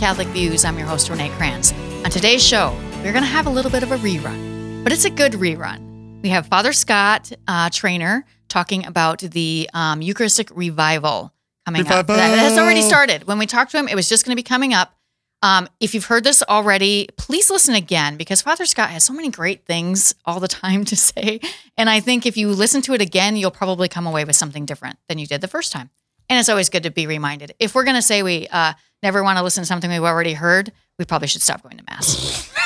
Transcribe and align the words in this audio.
Catholic 0.00 0.28
Views. 0.28 0.64
I'm 0.64 0.78
your 0.78 0.86
host, 0.86 1.10
Renee 1.10 1.28
Kranz. 1.36 1.74
On 2.06 2.10
today's 2.10 2.42
show, 2.42 2.74
we're 3.04 3.12
going 3.12 3.22
to 3.22 3.28
have 3.28 3.46
a 3.46 3.50
little 3.50 3.70
bit 3.70 3.82
of 3.82 3.92
a 3.92 3.98
rerun, 3.98 4.82
but 4.82 4.94
it's 4.94 5.04
a 5.04 5.10
good 5.10 5.32
rerun. 5.32 6.22
We 6.22 6.30
have 6.30 6.46
Father 6.46 6.72
Scott, 6.72 7.30
uh, 7.46 7.68
Traynor, 7.68 8.24
talking 8.48 8.86
about 8.86 9.18
the 9.18 9.68
um, 9.74 10.00
Eucharistic 10.00 10.48
revival 10.56 11.34
coming 11.66 11.82
up. 11.82 11.88
Revival. 11.88 12.16
That 12.16 12.38
has 12.38 12.58
already 12.58 12.80
started. 12.80 13.26
When 13.26 13.38
we 13.38 13.44
talked 13.44 13.72
to 13.72 13.78
him, 13.78 13.88
it 13.88 13.94
was 13.94 14.08
just 14.08 14.24
going 14.24 14.34
to 14.34 14.36
be 14.36 14.42
coming 14.42 14.72
up. 14.72 14.94
Um, 15.42 15.68
if 15.80 15.94
you've 15.94 16.06
heard 16.06 16.24
this 16.24 16.42
already, 16.48 17.08
please 17.18 17.50
listen 17.50 17.74
again 17.74 18.16
because 18.16 18.40
Father 18.40 18.64
Scott 18.64 18.88
has 18.88 19.04
so 19.04 19.12
many 19.12 19.28
great 19.28 19.66
things 19.66 20.14
all 20.24 20.40
the 20.40 20.48
time 20.48 20.84
to 20.86 20.96
say. 20.96 21.40
And 21.76 21.90
I 21.90 22.00
think 22.00 22.24
if 22.24 22.38
you 22.38 22.48
listen 22.48 22.80
to 22.82 22.94
it 22.94 23.02
again, 23.02 23.36
you'll 23.36 23.50
probably 23.50 23.88
come 23.88 24.06
away 24.06 24.24
with 24.24 24.36
something 24.36 24.64
different 24.64 24.98
than 25.10 25.18
you 25.18 25.26
did 25.26 25.42
the 25.42 25.48
first 25.48 25.72
time. 25.72 25.90
And 26.30 26.38
it's 26.38 26.48
always 26.48 26.70
good 26.70 26.84
to 26.84 26.90
be 26.90 27.06
reminded. 27.06 27.54
If 27.58 27.74
we're 27.74 27.84
going 27.84 27.96
to 27.96 28.02
say 28.02 28.22
we 28.22 28.46
uh, 28.48 28.72
never 29.02 29.22
want 29.22 29.36
to 29.38 29.42
listen 29.44 29.62
to 29.62 29.66
something 29.66 29.90
we've 29.90 30.00
already 30.02 30.32
heard, 30.32 30.72
we 30.98 31.04
probably 31.04 31.26
should 31.28 31.42
stop 31.42 31.62
going 31.62 31.76
to 31.76 31.84
Mass. 31.90 32.48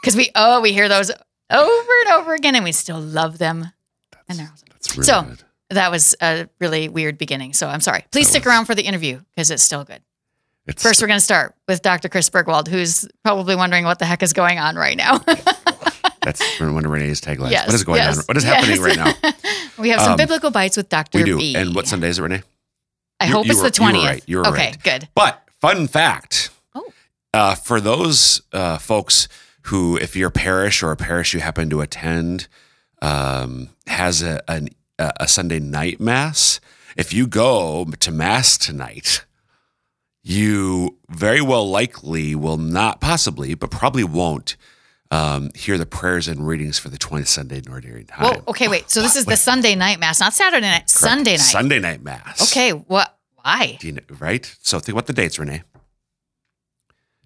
Because 0.00 0.14
we, 0.16 0.30
oh, 0.36 0.60
we 0.60 0.72
hear 0.72 0.88
those 0.88 1.10
over 1.50 1.92
and 2.04 2.12
over 2.14 2.32
again 2.34 2.54
and 2.54 2.62
we 2.62 2.70
still 2.70 3.00
love 3.00 3.38
them. 3.38 3.72
and 4.28 4.38
they're 4.38 4.48
awesome. 4.52 4.68
That's 4.70 4.96
really 4.96 5.04
So- 5.04 5.22
good. 5.22 5.42
That 5.70 5.90
was 5.90 6.14
a 6.22 6.48
really 6.60 6.88
weird 6.88 7.18
beginning. 7.18 7.54
So 7.54 7.66
I'm 7.66 7.80
sorry. 7.80 8.04
Please 8.12 8.26
That 8.28 8.30
stick 8.30 8.44
was- 8.44 8.52
around 8.52 8.66
for 8.66 8.76
the 8.76 8.84
interview 8.84 9.20
because 9.34 9.50
it's 9.50 9.64
still 9.64 9.82
good. 9.82 10.00
It's, 10.68 10.80
First, 10.80 11.02
we're 11.02 11.08
going 11.08 11.18
to 11.18 11.24
start 11.24 11.56
with 11.66 11.82
Dr. 11.82 12.08
Chris 12.08 12.30
Burgwald, 12.30 12.68
who's 12.68 13.08
probably 13.24 13.56
wondering 13.56 13.84
what 13.84 13.98
the 13.98 14.04
heck 14.04 14.22
is 14.22 14.32
going 14.32 14.60
on 14.60 14.76
right 14.76 14.96
now. 14.96 15.18
that's 16.22 16.60
one 16.60 16.84
of 16.86 16.90
Renee's 16.92 17.20
taglines. 17.20 17.50
Yes, 17.50 17.66
what 17.66 17.74
is 17.74 17.82
going 17.84 17.96
yes, 17.98 18.18
on? 18.18 18.24
What 18.26 18.36
is 18.36 18.44
yes. 18.44 18.64
happening 18.64 18.80
right 18.80 18.96
now? 18.96 19.32
we 19.82 19.88
have 19.88 20.00
some 20.02 20.12
Um, 20.12 20.16
biblical 20.18 20.52
bites 20.52 20.76
with 20.76 20.88
Dr. 20.88 21.18
We 21.18 21.24
do. 21.24 21.36
B. 21.38 21.56
And 21.56 21.74
what 21.74 21.88
Sunday 21.88 22.10
is 22.10 22.20
it, 22.20 22.22
Renee? 22.22 22.42
I 23.20 23.26
you- 23.26 23.32
hope 23.32 23.46
you 23.46 23.52
it's 23.52 23.62
were- 23.62 23.70
the 23.70 23.78
you 23.82 23.86
were 23.86 23.92
20th. 23.92 24.04
right, 24.06 24.22
you 24.26 24.36
were 24.38 24.46
okay, 24.48 24.66
right. 24.66 24.82
good. 24.82 25.08
But 25.14 25.42
fun 25.60 25.86
fact. 25.88 26.50
Oh. 26.74 26.92
Uh, 27.34 27.54
for 27.54 27.80
those 27.80 28.42
uh, 28.52 28.78
folks 28.78 29.28
who, 29.62 29.96
if 29.96 30.14
your 30.16 30.30
parish 30.30 30.82
or 30.82 30.90
a 30.92 30.96
parish 30.96 31.34
you 31.34 31.40
happen 31.40 31.68
to 31.70 31.80
attend 31.80 32.46
um, 33.02 33.70
has 33.86 34.22
a, 34.22 34.42
an, 34.50 34.68
a 34.98 35.12
a 35.20 35.28
Sunday 35.28 35.58
night 35.60 36.00
mass, 36.00 36.60
if 36.96 37.12
you 37.12 37.26
go 37.26 37.84
to 38.00 38.10
mass 38.12 38.56
tonight, 38.56 39.24
you 40.22 40.96
very 41.08 41.40
well 41.40 41.68
likely 41.68 42.34
will 42.34 42.56
not, 42.56 43.00
possibly, 43.00 43.54
but 43.54 43.70
probably 43.70 44.04
won't 44.04 44.56
um, 45.10 45.50
hear 45.54 45.78
the 45.78 45.86
prayers 45.86 46.28
and 46.28 46.46
readings 46.46 46.78
for 46.78 46.88
the 46.88 46.98
20th 46.98 47.28
Sunday 47.28 47.58
in 47.58 47.68
ordinary 47.70 48.04
time. 48.04 48.24
Whoa, 48.34 48.42
okay, 48.48 48.68
wait. 48.68 48.90
So 48.90 49.00
this 49.02 49.16
is 49.16 49.24
the 49.24 49.36
Sunday 49.36 49.74
night 49.74 50.00
mass, 50.00 50.18
not 50.20 50.32
Saturday 50.34 50.66
night, 50.66 50.78
Correct. 50.80 50.90
Sunday 50.90 51.32
night. 51.32 51.40
Sunday 51.40 51.78
night 51.78 52.02
mass. 52.02 52.50
Okay, 52.50 52.70
what? 52.72 53.16
Why? 53.42 53.76
Do 53.80 53.86
you 53.86 53.92
know, 53.94 54.02
right? 54.18 54.44
So 54.62 54.80
think 54.80 54.94
about 54.94 55.06
the 55.06 55.12
dates, 55.12 55.38
Renee. 55.38 55.62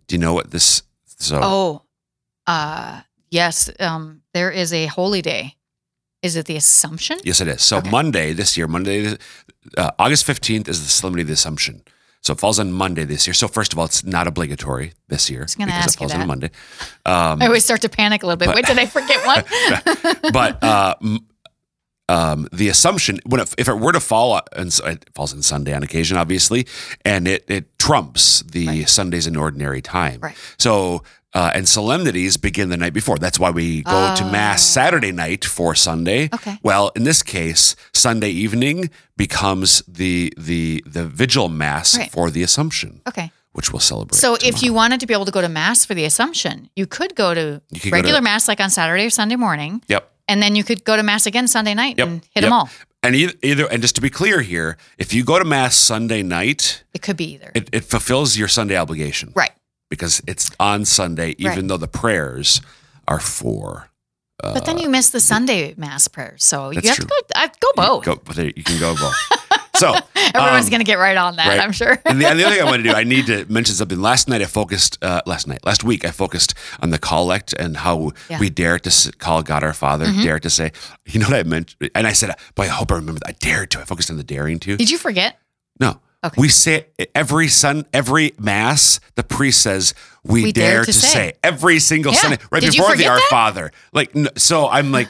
Do 0.06 0.14
you 0.14 0.18
know 0.18 0.34
what 0.34 0.50
this? 0.50 0.82
So 1.06 1.40
Oh, 1.42 1.82
uh, 2.46 3.00
yes. 3.30 3.70
Um, 3.80 4.22
there 4.34 4.50
is 4.50 4.72
a 4.72 4.86
holy 4.86 5.22
day. 5.22 5.56
Is 6.22 6.36
it 6.36 6.44
the 6.46 6.56
Assumption? 6.56 7.18
yes, 7.24 7.40
it 7.40 7.48
is. 7.48 7.62
So 7.62 7.78
Okay. 7.78 7.90
Monday 7.90 8.32
this 8.34 8.56
year, 8.56 8.66
Monday, 8.68 9.16
uh, 9.78 9.90
August 9.98 10.26
fifteenth 10.26 10.68
is 10.68 10.82
the 10.82 10.88
Solemnity 10.88 11.22
of 11.22 11.28
the 11.28 11.32
Assumption. 11.34 11.82
So 12.22 12.34
it 12.34 12.40
falls 12.40 12.58
on 12.58 12.70
Monday 12.72 13.04
this 13.04 13.26
year. 13.26 13.32
So 13.34 13.48
first 13.48 13.72
of 13.72 13.78
all, 13.78 13.86
it's 13.86 14.04
not 14.04 14.26
obligatory 14.26 14.92
this 15.08 15.30
year 15.30 15.46
because 15.46 15.56
ask 15.68 15.94
it 15.94 15.98
falls 15.98 16.12
on 16.12 16.26
Monday. 16.26 16.50
Um, 17.06 17.40
I 17.42 17.46
always 17.46 17.64
start 17.64 17.80
to 17.82 17.88
panic 17.88 18.22
a 18.22 18.26
little 18.26 18.36
bit. 18.36 18.46
but- 18.46 18.56
Wait, 18.56 18.66
did 18.66 18.78
I 18.78 18.86
forget 18.86 19.24
one? 19.26 19.42
but 20.32 20.62
uh, 20.62 20.94
um, 22.08 22.48
the 22.52 22.68
assumption 22.68 23.20
when 23.24 23.40
it, 23.40 23.54
if 23.56 23.68
it 23.68 23.74
were 23.78 23.92
to 23.92 24.00
fall 24.00 24.40
and 24.54 24.76
it 24.84 25.08
falls 25.14 25.32
on 25.32 25.42
Sunday 25.42 25.72
on 25.72 25.82
occasion, 25.82 26.16
obviously, 26.16 26.66
and 27.04 27.26
it 27.28 27.44
it 27.48 27.78
trumps 27.78 28.40
the 28.42 28.66
Right. 28.66 28.88
Sundays 28.88 29.26
in 29.26 29.36
ordinary 29.36 29.80
time. 29.82 30.20
Right. 30.20 30.36
So. 30.58 31.02
Uh, 31.32 31.52
and 31.54 31.68
solemnities 31.68 32.36
begin 32.36 32.70
the 32.70 32.76
night 32.76 32.92
before. 32.92 33.16
That's 33.16 33.38
why 33.38 33.50
we 33.50 33.82
go 33.82 34.14
to 34.16 34.24
mass 34.24 34.60
Oh. 34.62 34.74
Saturday 34.80 35.12
night 35.12 35.44
for 35.44 35.76
Sunday. 35.76 36.28
Okay. 36.34 36.58
Well, 36.64 36.90
in 36.96 37.04
this 37.04 37.22
case, 37.22 37.76
Sunday 37.92 38.30
evening 38.30 38.90
becomes 39.16 39.82
the 39.86 40.32
the 40.36 40.82
the 40.86 41.04
vigil 41.06 41.48
mass 41.48 41.96
Right. 41.96 42.10
for 42.10 42.30
the 42.30 42.42
Assumption, 42.42 43.00
okay. 43.06 43.30
which 43.52 43.72
we'll 43.72 43.78
celebrate. 43.92 44.18
So 44.18 44.36
if 44.42 44.60
you 44.62 44.72
wanted 44.72 44.98
to 45.00 45.06
be 45.06 45.14
able 45.14 45.26
to 45.26 45.30
go 45.38 45.40
to 45.40 45.48
mass 45.48 45.84
for 45.84 45.94
the 45.94 46.04
Assumption, 46.04 46.68
you 46.74 46.86
could 46.86 47.14
go 47.14 47.32
to 47.34 47.60
could 47.74 47.90
go 47.92 47.96
regular 47.98 48.18
to- 48.18 48.24
mass 48.24 48.48
like 48.48 48.60
on 48.60 48.70
Saturday 48.70 49.04
or 49.06 49.10
Sunday 49.10 49.36
morning, 49.36 49.82
yep, 49.88 50.10
and 50.26 50.42
then 50.42 50.56
you 50.56 50.64
could 50.64 50.82
go 50.84 50.96
to 50.96 51.02
mass 51.02 51.26
again 51.26 51.46
Sunday 51.46 51.74
night 51.74 51.94
Yep. 51.98 52.06
and 52.08 52.14
hit 52.34 52.42
Yep. 52.42 52.44
them 52.44 52.52
all. 52.52 52.68
and 53.02 53.14
either, 53.14 53.34
either 53.42 53.66
and 53.72 53.80
just 53.82 53.94
to 53.94 54.00
be 54.00 54.10
clear 54.10 54.40
here, 54.42 54.76
if 54.98 55.14
you 55.14 55.22
go 55.24 55.38
to 55.38 55.44
mass 55.44 55.76
Sunday 55.76 56.22
night, 56.22 56.82
It 56.92 57.02
could 57.02 57.16
be 57.16 57.34
either. 57.34 57.50
it, 57.54 57.68
it 57.72 57.84
fulfills 57.84 58.36
your 58.36 58.48
Sunday 58.48 58.76
obligation. 58.76 59.32
right. 59.36 59.52
Because 59.90 60.22
it's 60.26 60.50
on 60.60 60.84
Sunday, 60.84 61.34
even 61.38 61.52
Right. 61.52 61.68
though 61.68 61.76
the 61.76 61.88
prayers 61.88 62.60
are 63.08 63.20
for. 63.20 63.88
Uh, 64.42 64.54
But 64.54 64.64
then 64.64 64.78
you 64.78 64.88
miss 64.88 65.10
the 65.10 65.20
Sunday 65.20 65.74
mass 65.76 66.08
prayers, 66.08 66.42
so 66.44 66.70
you 66.70 66.80
have 66.82 66.96
true. 66.96 67.04
to 67.04 67.08
go. 67.08 67.16
Uh, 67.34 67.48
go 67.60 67.68
both. 67.76 68.04
Go, 68.04 68.42
you 68.42 68.64
can 68.64 68.78
go 68.80 68.94
both. 68.94 69.14
so 69.74 69.88
Everyone's 70.34 70.66
um, 70.66 70.70
going 70.70 70.80
to 70.80 70.84
get 70.84 70.98
right 70.98 71.16
on 71.16 71.36
that, 71.36 71.48
right. 71.48 71.60
I'm 71.60 71.72
sure. 71.72 71.98
and, 72.06 72.18
the, 72.20 72.26
and 72.26 72.38
the 72.38 72.44
other 72.46 72.54
thing 72.54 72.62
I 72.66 72.70
want 72.70 72.82
to 72.84 72.88
do, 72.88 72.94
I 72.94 73.02
need 73.14 73.26
to 73.26 73.44
mention 73.52 73.74
something. 73.74 74.00
Last 74.00 74.28
night 74.28 74.40
I 74.40 74.46
focused. 74.46 74.96
Uh, 75.02 75.20
last 75.26 75.46
night, 75.46 75.58
last 75.66 75.82
week 75.84 76.04
I 76.06 76.10
focused 76.12 76.54
on 76.80 76.88
the 76.90 76.98
collect 76.98 77.52
and 77.54 77.76
how 77.78 77.98
Yeah. 77.98 78.08
Mm-hmm. 78.36 78.40
we 78.40 78.48
dare 78.50 78.78
to 78.78 79.12
call 79.18 79.42
God 79.42 79.62
our 79.64 79.74
Father. 79.74 80.06
Dare 80.06 80.38
to 80.40 80.48
say, 80.48 80.72
you 81.04 81.18
know 81.20 81.26
what 81.26 81.34
I 81.36 81.42
meant, 81.42 81.74
and 81.94 82.06
I 82.06 82.12
said, 82.14 82.34
boy, 82.54 82.62
I 82.64 82.68
hope 82.68 82.92
I 82.92 82.94
remember 82.94 83.18
that. 83.20 83.28
I 83.28 83.32
dared 83.32 83.72
to. 83.72 83.80
I 83.80 83.84
focused 83.84 84.10
on 84.10 84.16
the 84.16 84.24
daring 84.24 84.58
to. 84.60 84.76
Did 84.78 84.88
you 84.90 84.98
forget? 84.98 85.38
No. 85.80 86.00
Okay. 86.22 86.38
We 86.40 86.48
say 86.48 86.86
every 87.14 87.48
sun, 87.48 87.86
every 87.94 88.34
mass. 88.38 89.00
The 89.14 89.22
priest 89.22 89.62
says 89.62 89.94
we, 90.22 90.52
dare, 90.52 90.84
to, 90.84 90.92
say. 90.92 91.32
every 91.42 91.78
single 91.78 92.12
Yeah. 92.12 92.18
Sunday, 92.18 92.38
right 92.50 92.62
Did 92.62 92.72
before 92.72 92.94
the 92.94 93.06
Our 93.06 93.16
that? 93.16 93.26
Father. 93.30 93.72
Like 93.92 94.12
so, 94.36 94.68
I'm 94.68 94.92
like, 94.92 95.08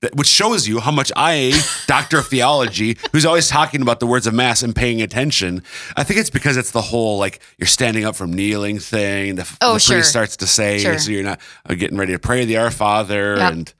that, 0.00 0.14
which 0.14 0.28
shows 0.28 0.68
you 0.68 0.78
how 0.78 0.92
much 0.92 1.10
I, 1.16 1.60
doctor 1.88 2.18
of 2.20 2.28
theology, 2.28 2.96
who's 3.10 3.26
always 3.26 3.48
talking 3.48 3.82
about 3.82 3.98
the 3.98 4.06
words 4.06 4.28
of 4.28 4.34
mass 4.34 4.62
and 4.62 4.76
paying 4.76 5.02
attention. 5.02 5.64
I 5.96 6.04
think 6.04 6.20
it's 6.20 6.30
because 6.30 6.56
it's 6.56 6.70
the 6.70 6.82
whole 6.82 7.18
like 7.18 7.40
you're 7.58 7.66
standing 7.66 8.04
up 8.04 8.14
from 8.14 8.32
kneeling 8.32 8.78
thing. 8.78 9.34
The, 9.34 9.56
Oh, 9.60 9.74
the 9.74 9.80
sure. 9.80 9.96
priest 9.96 10.10
starts 10.10 10.36
to 10.36 10.46
say, 10.46 10.78
Sure. 10.78 11.00
so 11.00 11.10
you're 11.10 11.24
not 11.24 11.40
uh, 11.68 11.74
getting 11.74 11.98
ready 11.98 12.12
to 12.12 12.18
pray 12.20 12.44
the 12.44 12.58
Our 12.58 12.70
Father, 12.70 13.34
Yep. 13.38 13.52
and 13.52 13.74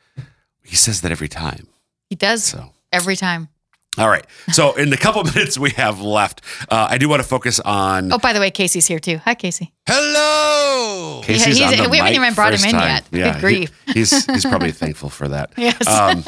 he 0.65 0.75
says 0.75 1.03
that 1.03 1.13
every 1.13 1.29
time. 1.29 1.69
He 2.11 2.17
does 2.17 2.43
So. 2.43 2.73
every 2.93 3.15
time. 3.15 3.49
All 3.97 4.09
right. 4.09 4.25
So 4.53 4.75
in 4.75 4.91
the 4.91 4.97
couple 4.97 5.25
minutes 5.34 5.59
we 5.59 5.71
have 5.71 6.00
left, 6.00 6.43
uh, 6.71 6.87
I 6.91 6.99
do 6.99 7.09
want 7.09 7.21
to 7.22 7.28
focus 7.28 7.59
on 7.60 8.12
Oh, 8.12 8.19
by 8.19 8.32
the 8.32 8.38
way, 8.41 8.50
Casey's 8.50 8.87
here 8.87 8.99
too. 9.00 9.19
Hi, 9.19 9.34
Casey. 9.34 9.72
Hello. 9.88 11.21
Casey's 11.25 11.56
he's- 11.56 11.72
on 11.72 11.84
the 11.84 11.88
we 11.88 11.97
haven't 11.99 12.15
even 12.15 12.34
brought 12.34 12.53
him 12.54 12.65
in 12.65 12.72
time. 12.72 12.88
yet. 12.88 13.10
Good 13.10 13.19
Yeah, 13.19 13.34
he- 13.34 13.41
grief. 13.41 13.82
he's 13.94 14.26
he's 14.26 14.44
probably 14.44 14.72
thankful 14.72 15.09
for 15.10 15.28
that. 15.28 15.53
Yes. 15.59 15.87
Um, 15.88 16.22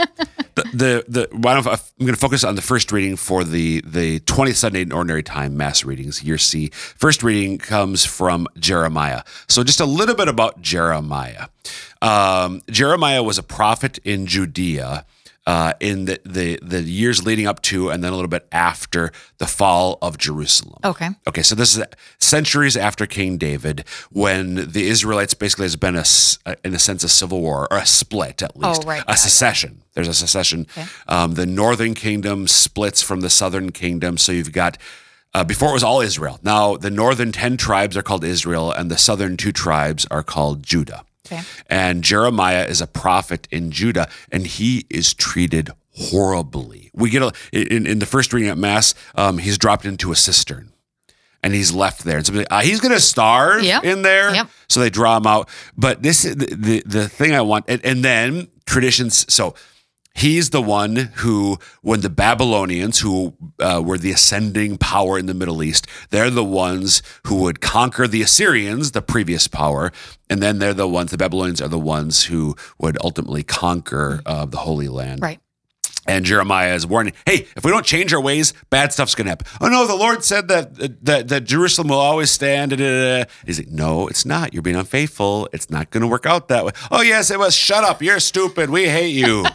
the 0.56 0.62
the, 0.74 1.04
the 1.08 1.28
why 1.36 1.54
don't 1.54 1.66
I, 1.66 1.72
I'm 1.74 1.78
going 2.06 2.14
to 2.14 2.20
focus 2.20 2.42
on 2.42 2.56
the 2.56 2.62
first 2.62 2.90
reading 2.90 3.14
for 3.16 3.44
the 3.44 3.82
the 3.86 4.18
20th 4.20 4.56
Sunday 4.56 4.80
in 4.82 4.90
Ordinary 4.92 5.22
Time 5.22 5.56
Mass 5.56 5.84
readings, 5.84 6.24
year 6.24 6.38
C. 6.38 6.68
First 6.72 7.22
reading 7.22 7.58
comes 7.58 8.04
from 8.04 8.48
Jeremiah. 8.58 9.22
So 9.48 9.62
just 9.62 9.78
a 9.80 9.84
little 9.86 10.14
bit 10.16 10.26
about 10.28 10.60
Jeremiah. 10.60 11.46
Um, 12.02 12.62
Jeremiah 12.68 13.22
was 13.22 13.38
a 13.38 13.42
prophet 13.44 13.98
in 13.98 14.26
Judea. 14.26 15.04
Uh, 15.50 15.72
in 15.80 16.04
the, 16.04 16.16
the 16.36 16.60
the 16.62 16.80
years 16.82 17.24
leading 17.28 17.46
up 17.50 17.60
to 17.60 17.90
and 17.90 18.04
then 18.04 18.12
a 18.12 18.14
little 18.14 18.34
bit 18.38 18.46
after 18.52 19.10
the 19.38 19.46
fall 19.58 19.98
of 20.00 20.16
Jerusalem. 20.26 20.78
Okay. 20.84 21.08
Okay, 21.26 21.42
so 21.42 21.56
this 21.56 21.76
is 21.76 21.82
centuries 22.34 22.76
after 22.76 23.04
King 23.04 23.36
David, 23.36 23.78
when 24.12 24.70
the 24.76 24.84
Israelites 24.94 25.34
basically 25.34 25.64
has 25.70 25.74
been 25.86 25.96
a, 25.96 26.04
in 26.66 26.72
a 26.72 26.78
sense, 26.78 27.02
a 27.02 27.08
civil 27.08 27.40
war 27.40 27.66
or 27.68 27.78
a 27.78 27.86
split 28.00 28.42
at 28.46 28.56
least, 28.56 28.82
Oh, 28.84 28.88
right, 28.92 29.02
a 29.08 29.16
secession. 29.16 29.72
There's 29.94 30.12
a 30.16 30.18
secession. 30.26 30.60
Okay. 30.70 30.86
Um, 31.08 31.34
the 31.34 31.46
northern 31.46 31.94
kingdom 31.94 32.46
splits 32.46 33.02
from 33.02 33.20
the 33.20 33.30
southern 33.30 33.72
kingdom, 33.72 34.18
so 34.18 34.30
you've 34.30 34.52
got. 34.52 34.78
Uh, 35.34 35.44
before 35.44 35.70
it 35.70 35.76
was 35.80 35.86
all 35.88 36.00
Israel. 36.00 36.36
Now 36.42 36.76
the 36.86 36.90
northern 36.90 37.32
ten 37.32 37.56
tribes 37.56 37.96
are 37.96 38.02
called 38.08 38.24
Israel, 38.36 38.66
and 38.70 38.88
the 38.88 38.98
southern 39.08 39.36
two 39.36 39.52
tribes 39.64 40.06
are 40.10 40.24
called 40.34 40.62
Judah. 40.72 41.02
Okay. 41.30 41.42
And 41.68 42.02
Jeremiah 42.02 42.64
is 42.64 42.80
a 42.80 42.86
prophet 42.86 43.46
in 43.50 43.70
Judah, 43.70 44.08
and 44.32 44.46
he 44.46 44.86
is 44.90 45.14
treated 45.14 45.70
horribly. 45.92 46.90
We 46.94 47.10
get 47.10 47.22
a, 47.22 47.32
in, 47.52 47.86
in 47.86 47.98
the 47.98 48.06
first 48.06 48.32
reading 48.32 48.48
at 48.50 48.58
Mass, 48.58 48.94
um, 49.14 49.38
he's 49.38 49.58
dropped 49.58 49.84
into 49.84 50.12
a 50.12 50.16
cistern 50.16 50.72
and 51.42 51.54
he's 51.54 51.72
left 51.72 52.04
there. 52.04 52.16
And 52.18 52.26
somebody, 52.26 52.46
uh, 52.48 52.60
he's 52.60 52.80
going 52.80 52.94
to 52.94 53.00
starve 53.00 53.62
Yep. 53.64 53.84
in 53.84 54.02
there. 54.02 54.34
Yep. 54.34 54.48
So 54.68 54.80
they 54.80 54.90
draw 54.90 55.16
him 55.16 55.26
out. 55.26 55.48
But 55.76 56.02
this 56.02 56.24
is 56.24 56.36
the, 56.36 56.54
the, 56.54 56.82
the 56.86 57.08
thing 57.08 57.34
I 57.34 57.40
want. 57.40 57.64
And, 57.68 57.84
and 57.84 58.04
then 58.04 58.48
traditions. 58.66 59.30
So 59.32 59.54
he's 60.14 60.50
the 60.50 60.62
one 60.62 60.96
who, 61.16 61.58
when 61.82 62.00
the 62.00 62.10
Babylonians, 62.10 63.00
who 63.00 63.34
uh, 63.58 63.82
were 63.84 63.98
the 63.98 64.12
ascending 64.12 64.78
power 64.78 65.18
in 65.18 65.26
the 65.26 65.34
Middle 65.34 65.62
East, 65.62 65.86
they're 66.10 66.30
the 66.30 66.44
ones 66.44 67.02
who 67.26 67.36
would 67.36 67.60
conquer 67.60 68.06
the 68.06 68.22
Assyrians, 68.22 68.92
the 68.92 69.02
previous 69.02 69.48
power. 69.48 69.92
And 70.28 70.42
then 70.42 70.58
they're 70.58 70.74
the 70.74 70.88
ones, 70.88 71.10
the 71.10 71.18
Babylonians 71.18 71.60
are 71.60 71.68
the 71.68 71.78
ones 71.78 72.24
who 72.24 72.56
would 72.78 72.98
ultimately 73.02 73.42
conquer 73.42 74.20
uh, 74.26 74.46
the 74.46 74.58
Holy 74.58 74.88
Land. 74.88 75.22
Right. 75.22 75.40
And 76.06 76.24
Jeremiah 76.24 76.74
is 76.74 76.86
warning, 76.86 77.12
hey, 77.26 77.46
if 77.56 77.64
we 77.64 77.70
don't 77.70 77.84
change 77.84 78.12
our 78.14 78.20
ways, 78.20 78.54
bad 78.70 78.92
stuff's 78.92 79.14
going 79.14 79.26
to 79.26 79.30
happen. 79.30 79.46
Oh, 79.60 79.68
no, 79.68 79.86
the 79.86 79.94
Lord 79.94 80.24
said 80.24 80.48
that, 80.48 81.04
that, 81.04 81.28
that 81.28 81.44
Jerusalem 81.44 81.88
will 81.88 81.98
always 81.98 82.30
stand. 82.30 82.70
Da, 82.70 82.76
da, 82.78 83.22
da. 83.22 83.30
He's 83.46 83.58
like, 83.58 83.68
no, 83.68 84.08
it's 84.08 84.24
not. 84.24 84.52
You're 84.52 84.62
being 84.62 84.76
unfaithful. 84.76 85.48
It's 85.52 85.70
not 85.70 85.90
going 85.90 86.00
to 86.00 86.08
work 86.08 86.26
out 86.26 86.48
that 86.48 86.64
way. 86.64 86.72
Oh, 86.90 87.02
yes, 87.02 87.30
it 87.30 87.38
was. 87.38 87.54
Shut 87.54 87.84
up. 87.84 88.02
You're 88.02 88.18
stupid. 88.18 88.70
We 88.70 88.88
hate 88.88 89.14
you. 89.14 89.44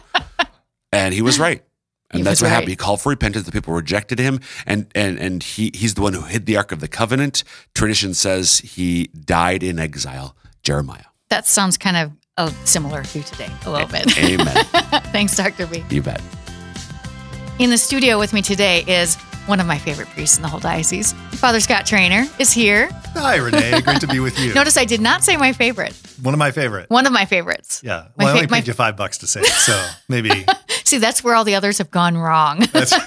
and 0.92 1.12
he 1.14 1.22
was 1.22 1.38
right. 1.38 1.62
And 2.10 2.18
He 2.20 2.22
that's 2.22 2.40
what 2.40 2.46
right. 2.48 2.52
happened. 2.54 2.70
He 2.70 2.76
called 2.76 3.00
for 3.00 3.08
repentance. 3.10 3.46
The 3.46 3.52
people 3.52 3.74
rejected 3.74 4.18
him, 4.20 4.40
and 4.66 4.86
and 4.94 5.18
and 5.18 5.42
he 5.42 5.72
he's 5.74 5.94
the 5.94 6.02
one 6.02 6.12
who 6.12 6.22
hid 6.22 6.46
the 6.46 6.56
Ark 6.56 6.70
of 6.72 6.80
the 6.80 6.86
Covenant. 6.88 7.42
Tradition 7.74 8.14
says 8.14 8.58
he 8.58 9.06
died 9.08 9.62
in 9.64 9.78
exile. 9.78 10.36
Jeremiah. 10.62 11.04
That 11.30 11.46
sounds 11.46 11.76
kind 11.78 11.96
of 11.96 12.12
uh, 12.36 12.50
similar 12.64 13.02
to 13.02 13.22
today, 13.22 13.50
a 13.66 13.70
little 13.70 13.88
bit. 13.88 14.16
Amen. 14.18 14.46
Thanks, 15.12 15.36
Dr. 15.36 15.66
B. 15.66 15.84
you 15.90 16.02
bet. 16.02 16.20
In 17.58 17.70
the 17.70 17.78
studio 17.78 18.18
with 18.18 18.32
me 18.32 18.42
today 18.42 18.84
is 18.86 19.14
one 19.46 19.60
of 19.60 19.66
my 19.66 19.78
favorite 19.78 20.08
priests 20.08 20.36
in 20.36 20.42
the 20.42 20.48
whole 20.48 20.60
diocese. 20.60 21.12
Father 21.32 21.58
Scott 21.60 21.86
Traynor 21.86 22.26
is 22.38 22.52
here. 22.52 22.88
Hi, 23.14 23.36
Renee. 23.36 23.80
Great 23.80 24.00
to 24.00 24.06
be 24.08 24.20
with 24.20 24.38
you. 24.38 24.52
Notice 24.54 24.76
I 24.76 24.84
did 24.84 25.00
not 25.00 25.24
say 25.24 25.36
my 25.36 25.52
favorite. 25.52 25.92
One 26.22 26.34
of 26.34 26.38
my 26.38 26.50
favorite. 26.50 26.88
One 26.90 27.06
of 27.06 27.12
my 27.12 27.24
favorites. 27.26 27.82
Yeah. 27.84 28.08
My 28.16 28.24
Well, 28.24 28.28
I 28.28 28.30
only 28.36 28.46
fa- 28.46 28.54
paid 28.54 28.66
you 28.66 28.72
five 28.74 28.96
bucks 28.96 29.18
to 29.18 29.26
say 29.26 29.40
it, 29.40 29.46
so 29.46 29.86
maybe 30.08 30.46
See, 30.84 30.98
that's 30.98 31.22
where 31.24 31.34
all 31.34 31.44
the 31.44 31.54
others 31.56 31.78
have 31.78 31.90
gone 31.90 32.16
wrong. 32.16 32.60
that's 32.72 32.92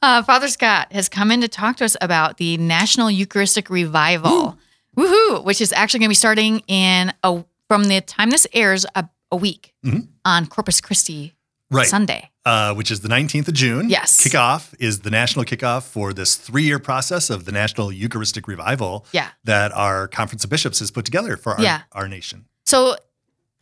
Uh, 0.00 0.22
Father 0.22 0.46
Scott 0.48 0.92
has 0.92 1.08
come 1.08 1.32
in 1.32 1.40
to 1.40 1.48
talk 1.48 1.76
to 1.76 1.84
us 1.84 1.96
about 2.00 2.36
the 2.36 2.56
National 2.56 3.10
Eucharistic 3.10 3.68
Revival, 3.68 4.56
woohoo, 4.96 5.42
which 5.44 5.60
is 5.60 5.72
actually 5.72 5.98
going 6.00 6.06
to 6.08 6.12
be 6.12 6.14
starting 6.14 6.60
in 6.68 7.12
a 7.24 7.44
from 7.66 7.84
the 7.84 8.00
time 8.00 8.30
this 8.30 8.46
airs 8.54 8.86
a, 8.94 9.08
a 9.32 9.36
week 9.36 9.74
on 10.24 10.46
Corpus 10.46 10.80
Christi 10.80 11.34
Mm-hmm. 11.70 11.76
right. 11.76 11.86
Sunday. 11.86 12.30
Uh, 12.48 12.72
which 12.74 12.90
is 12.90 13.00
the 13.00 13.08
19th 13.08 13.48
of 13.48 13.52
June. 13.54 13.90
Yes. 13.90 14.24
Kickoff 14.26 14.74
is 14.78 15.00
the 15.00 15.10
national 15.10 15.44
kickoff 15.44 15.82
for 15.82 16.14
this 16.14 16.34
three 16.34 16.62
year 16.62 16.78
process 16.78 17.28
of 17.28 17.44
the 17.44 17.52
National 17.52 17.92
Eucharistic 17.92 18.48
Revival 18.48 19.04
Yeah. 19.12 19.28
that 19.44 19.70
our 19.72 20.08
Conference 20.08 20.44
of 20.44 20.50
Bishops 20.50 20.78
has 20.78 20.90
put 20.90 21.04
together 21.04 21.36
for 21.36 21.52
our, 21.56 21.60
Yeah. 21.62 21.82
our 21.92 22.08
nation. 22.08 22.46
So 22.64 22.96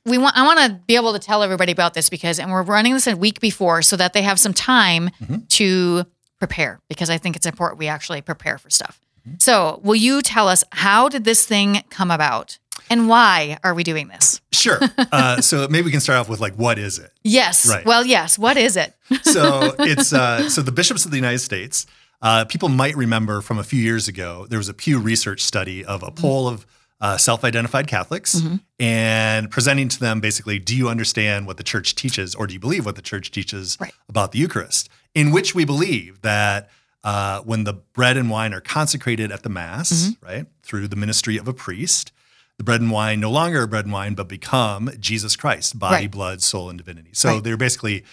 we 0.04 0.18
want 0.18 0.36
I 0.36 0.44
want 0.46 0.60
to 0.60 0.80
be 0.86 0.94
able 0.94 1.12
to 1.14 1.18
tell 1.18 1.42
everybody 1.42 1.72
about 1.72 1.94
this 1.94 2.08
because 2.08 2.38
and 2.38 2.48
we're 2.52 2.62
running 2.62 2.92
this 2.94 3.08
a 3.08 3.16
week 3.16 3.40
before 3.40 3.82
so 3.82 3.96
that 3.96 4.12
they 4.12 4.22
have 4.22 4.38
some 4.38 4.54
time 4.54 5.10
to 5.48 6.04
prepare 6.38 6.78
because 6.88 7.10
I 7.10 7.18
think 7.18 7.34
it's 7.34 7.46
important 7.46 7.80
we 7.80 7.88
actually 7.88 8.22
prepare 8.22 8.56
for 8.56 8.70
stuff. 8.70 9.00
So, 9.40 9.80
will 9.82 9.96
you 9.96 10.22
tell 10.22 10.46
us 10.46 10.62
how 10.70 11.08
did 11.08 11.24
this 11.24 11.44
thing 11.44 11.82
come 11.90 12.12
about 12.12 12.58
and 12.90 13.08
why 13.08 13.58
are 13.64 13.74
we 13.74 13.82
doing 13.84 14.08
this? 14.08 14.40
Sure. 14.52 14.78
Uh, 15.12 15.40
so 15.40 15.68
maybe 15.68 15.84
we 15.86 15.90
can 15.90 16.00
start 16.00 16.18
off 16.18 16.28
with 16.28 16.40
like, 16.40 16.54
what 16.54 16.78
is 16.78 16.98
it? 16.98 17.10
Yes. 17.22 17.68
Right. 17.68 17.84
Well, 17.84 18.04
yes. 18.04 18.38
What 18.38 18.56
is 18.56 18.76
it? 18.76 18.94
so 19.22 19.74
it's 19.78 20.12
uh, 20.12 20.48
so 20.48 20.62
the 20.62 20.72
bishops 20.72 21.04
of 21.04 21.10
the 21.10 21.16
United 21.18 21.38
States. 21.40 21.86
Uh, 22.22 22.44
people 22.46 22.68
might 22.70 22.96
remember 22.96 23.40
from 23.42 23.58
a 23.58 23.62
few 23.64 23.80
years 23.80 24.08
ago 24.08 24.46
there 24.48 24.58
was 24.58 24.68
a 24.70 24.74
Pew 24.74 24.98
Research 24.98 25.42
study 25.42 25.84
of 25.84 26.00
Mm-hmm. 26.00 26.08
a 26.18 26.20
poll 26.20 26.48
of 26.48 26.66
uh, 26.98 27.16
self-identified 27.18 27.86
Catholics 27.86 28.40
and 28.80 29.50
presenting 29.50 29.88
to 29.88 30.00
them 30.00 30.20
basically, 30.20 30.58
do 30.58 30.74
you 30.74 30.88
understand 30.88 31.46
what 31.46 31.56
the 31.58 31.62
church 31.62 31.94
teaches, 31.94 32.34
or 32.34 32.46
do 32.46 32.54
you 32.54 32.60
believe 32.60 32.86
what 32.86 32.96
the 32.96 33.02
church 33.02 33.30
teaches 33.30 33.76
Right. 33.80 33.92
about 34.08 34.32
the 34.32 34.38
Eucharist? 34.38 34.88
In 35.14 35.30
which 35.30 35.54
we 35.54 35.64
believe 35.64 36.22
that 36.22 36.70
uh, 37.04 37.40
when 37.42 37.64
the 37.64 37.74
bread 37.74 38.16
and 38.16 38.30
wine 38.30 38.52
are 38.54 38.60
consecrated 38.60 39.30
at 39.30 39.42
the 39.42 39.48
Mass, 39.50 39.92
Mm-hmm. 39.92 40.26
right, 40.26 40.46
through 40.62 40.88
the 40.88 40.96
ministry 40.96 41.36
of 41.36 41.46
a 41.46 41.52
priest, 41.52 42.12
the 42.58 42.64
bread 42.64 42.80
and 42.80 42.90
wine 42.90 43.20
no 43.20 43.30
longer 43.30 43.66
bread 43.66 43.84
and 43.84 43.92
wine, 43.92 44.14
but 44.14 44.28
become 44.28 44.90
Jesus 44.98 45.36
Christ, 45.36 45.78
body, 45.78 45.94
Right. 46.04 46.10
blood, 46.10 46.42
soul, 46.42 46.70
and 46.70 46.78
divinity. 46.78 47.10
So 47.12 47.34
Right. 47.34 47.44
they're 47.44 47.56
basically 47.56 48.04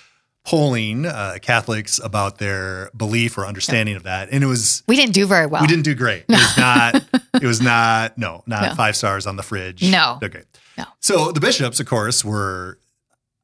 polling 0.46 1.06
uh, 1.06 1.38
Catholics 1.42 2.00
about 2.04 2.38
their 2.38 2.90
belief 2.98 3.38
or 3.38 3.46
understanding 3.46 3.96
of 3.96 4.04
that, 4.04 4.28
and 4.32 4.44
it 4.44 4.48
was 4.48 4.84
We 4.88 4.98
didn't 4.98 5.14
do 5.14 5.26
very 5.26 5.46
well. 5.46 5.62
we 5.62 5.68
didn't 5.68 5.86
do 5.86 5.96
great. 5.96 6.26
It 6.28 6.34
was 6.34 6.58
not. 6.58 6.96
it 7.42 7.44
was 7.48 7.62
not. 7.62 8.18
No, 8.18 8.44
not 8.46 8.62
No. 8.70 8.76
five 8.76 8.96
stars 8.98 9.26
on 9.26 9.38
the 9.38 9.44
fridge. 9.44 9.84
No. 9.84 10.20
Okay. 10.22 10.44
No. 10.78 10.86
So 11.00 11.32
the 11.32 11.40
bishops, 11.40 11.80
of 11.80 11.86
course, 11.86 12.26
were. 12.26 12.80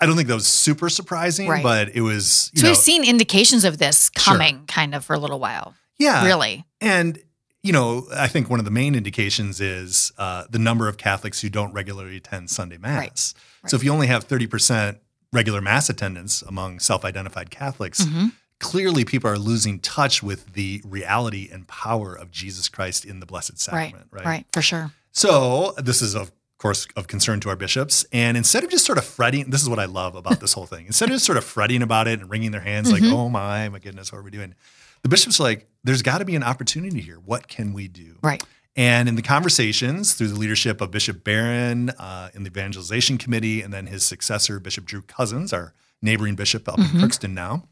I 0.02 0.06
don't 0.06 0.16
think 0.16 0.28
that 0.30 0.34
was 0.36 0.48
super 0.48 0.90
surprising, 0.90 1.48
Right. 1.50 1.64
but 1.64 1.90
it 1.94 2.02
was. 2.02 2.52
So 2.56 2.64
know, 2.64 2.70
we've 2.72 2.78
seen 2.78 3.04
indications 3.06 3.64
of 3.66 3.78
this 3.78 4.10
Sure. 4.18 4.34
coming 4.34 4.66
kind 4.68 4.94
of 4.96 5.04
for 5.06 5.14
a 5.14 5.20
little 5.20 5.40
while. 5.40 5.76
yeah, 5.98 6.26
really. 6.26 6.66
And 6.82 7.18
you 7.64 7.74
know, 7.74 8.08
I 8.14 8.28
think 8.28 8.50
one 8.50 8.60
of 8.60 8.66
the 8.66 8.72
main 8.72 8.96
indications 8.96 9.60
is 9.60 10.12
uh, 10.18 10.46
the 10.50 10.60
number 10.60 10.88
of 10.88 10.98
Catholics 10.98 11.42
who 11.42 11.50
don't 11.50 11.74
regularly 11.74 12.18
attend 12.18 12.50
Sunday 12.50 12.78
Mass. 12.78 13.34
Right. 13.64 13.70
So 13.70 13.76
if 13.76 13.84
you 13.84 13.92
only 13.92 14.08
have 14.08 14.24
thirty 14.26 14.48
percent 14.48 15.00
regular 15.34 15.62
Mass 15.62 15.90
attendance 15.90 16.42
among 16.42 16.80
self-identified 16.80 17.50
Catholics, 17.52 18.02
Mhm. 18.06 18.32
clearly 18.60 19.06
people 19.06 19.30
are 19.30 19.38
losing 19.38 19.80
touch 19.80 20.24
with 20.24 20.54
the 20.54 20.82
reality 20.86 21.50
and 21.52 21.68
power 21.68 22.14
of 22.16 22.32
Jesus 22.32 22.68
Christ 22.70 23.06
in 23.06 23.20
the 23.20 23.26
Blessed 23.26 23.60
Sacrament. 23.60 23.94
Right. 23.94 24.02
Sacrament. 24.04 24.26
Right. 24.26 24.46
For 24.54 24.62
sure. 24.62 24.92
So 25.12 25.74
this 25.78 26.02
is 26.02 26.16
of 26.16 26.32
course 26.58 26.88
of 26.98 27.08
concern 27.08 27.40
to 27.42 27.50
our 27.50 27.56
bishops. 27.56 28.06
And 28.12 28.36
instead 28.36 28.64
of 28.66 28.70
just 28.70 28.86
sort 28.86 28.98
of 28.98 29.06
fretting, 29.06 29.50
this 29.50 29.62
is 29.62 29.70
what 29.70 29.80
I 29.80 29.86
love 29.86 30.16
about 30.16 30.40
this 30.42 30.52
whole 30.54 30.66
thing. 30.66 30.88
Instead 30.88 31.10
of 31.10 31.16
just 31.16 31.26
sort 31.26 31.38
of 31.38 31.46
fretting 31.46 31.82
about 31.82 32.08
it 32.08 32.20
and 32.20 32.30
wringing 32.30 32.52
their 32.52 32.60
hands 32.62 32.92
like, 32.92 33.02
oh 33.04 33.30
my, 33.30 33.70
my 33.70 33.80
goodness, 33.80 34.12
what 34.12 34.18
are 34.20 34.24
we 34.24 34.32
doing? 34.32 34.56
The 35.04 35.10
bishops 35.10 35.40
like, 35.40 35.68
there's 35.84 36.02
got 36.02 36.18
to 36.18 36.26
be 36.26 36.36
an 36.36 36.44
opportunity 36.44 37.02
here. 37.02 37.20
What 37.20 37.48
can 37.48 37.74
we 37.74 37.88
do? 37.88 38.18
Right. 38.22 38.44
And 38.76 39.10
in 39.10 39.16
the 39.16 39.22
conversations 39.22 40.14
through 40.14 40.28
the 40.28 40.40
leadership 40.40 40.80
of 40.82 40.92
Bishop 40.92 41.24
Barron 41.24 41.90
uh, 41.92 42.30
in 42.34 42.44
the 42.44 42.50
evangelization 42.50 43.18
committee, 43.18 43.62
and 43.62 43.74
then 43.74 43.88
his 43.88 44.04
successor, 44.04 44.60
Bishop 44.60 44.86
Drew 44.86 45.02
Cozzens, 45.02 45.52
our 45.54 45.74
neighboring 46.02 46.36
bishop 46.36 46.70
up 46.70 46.80
in 46.80 46.86
Crookston 46.86 47.34
now, 47.34 47.64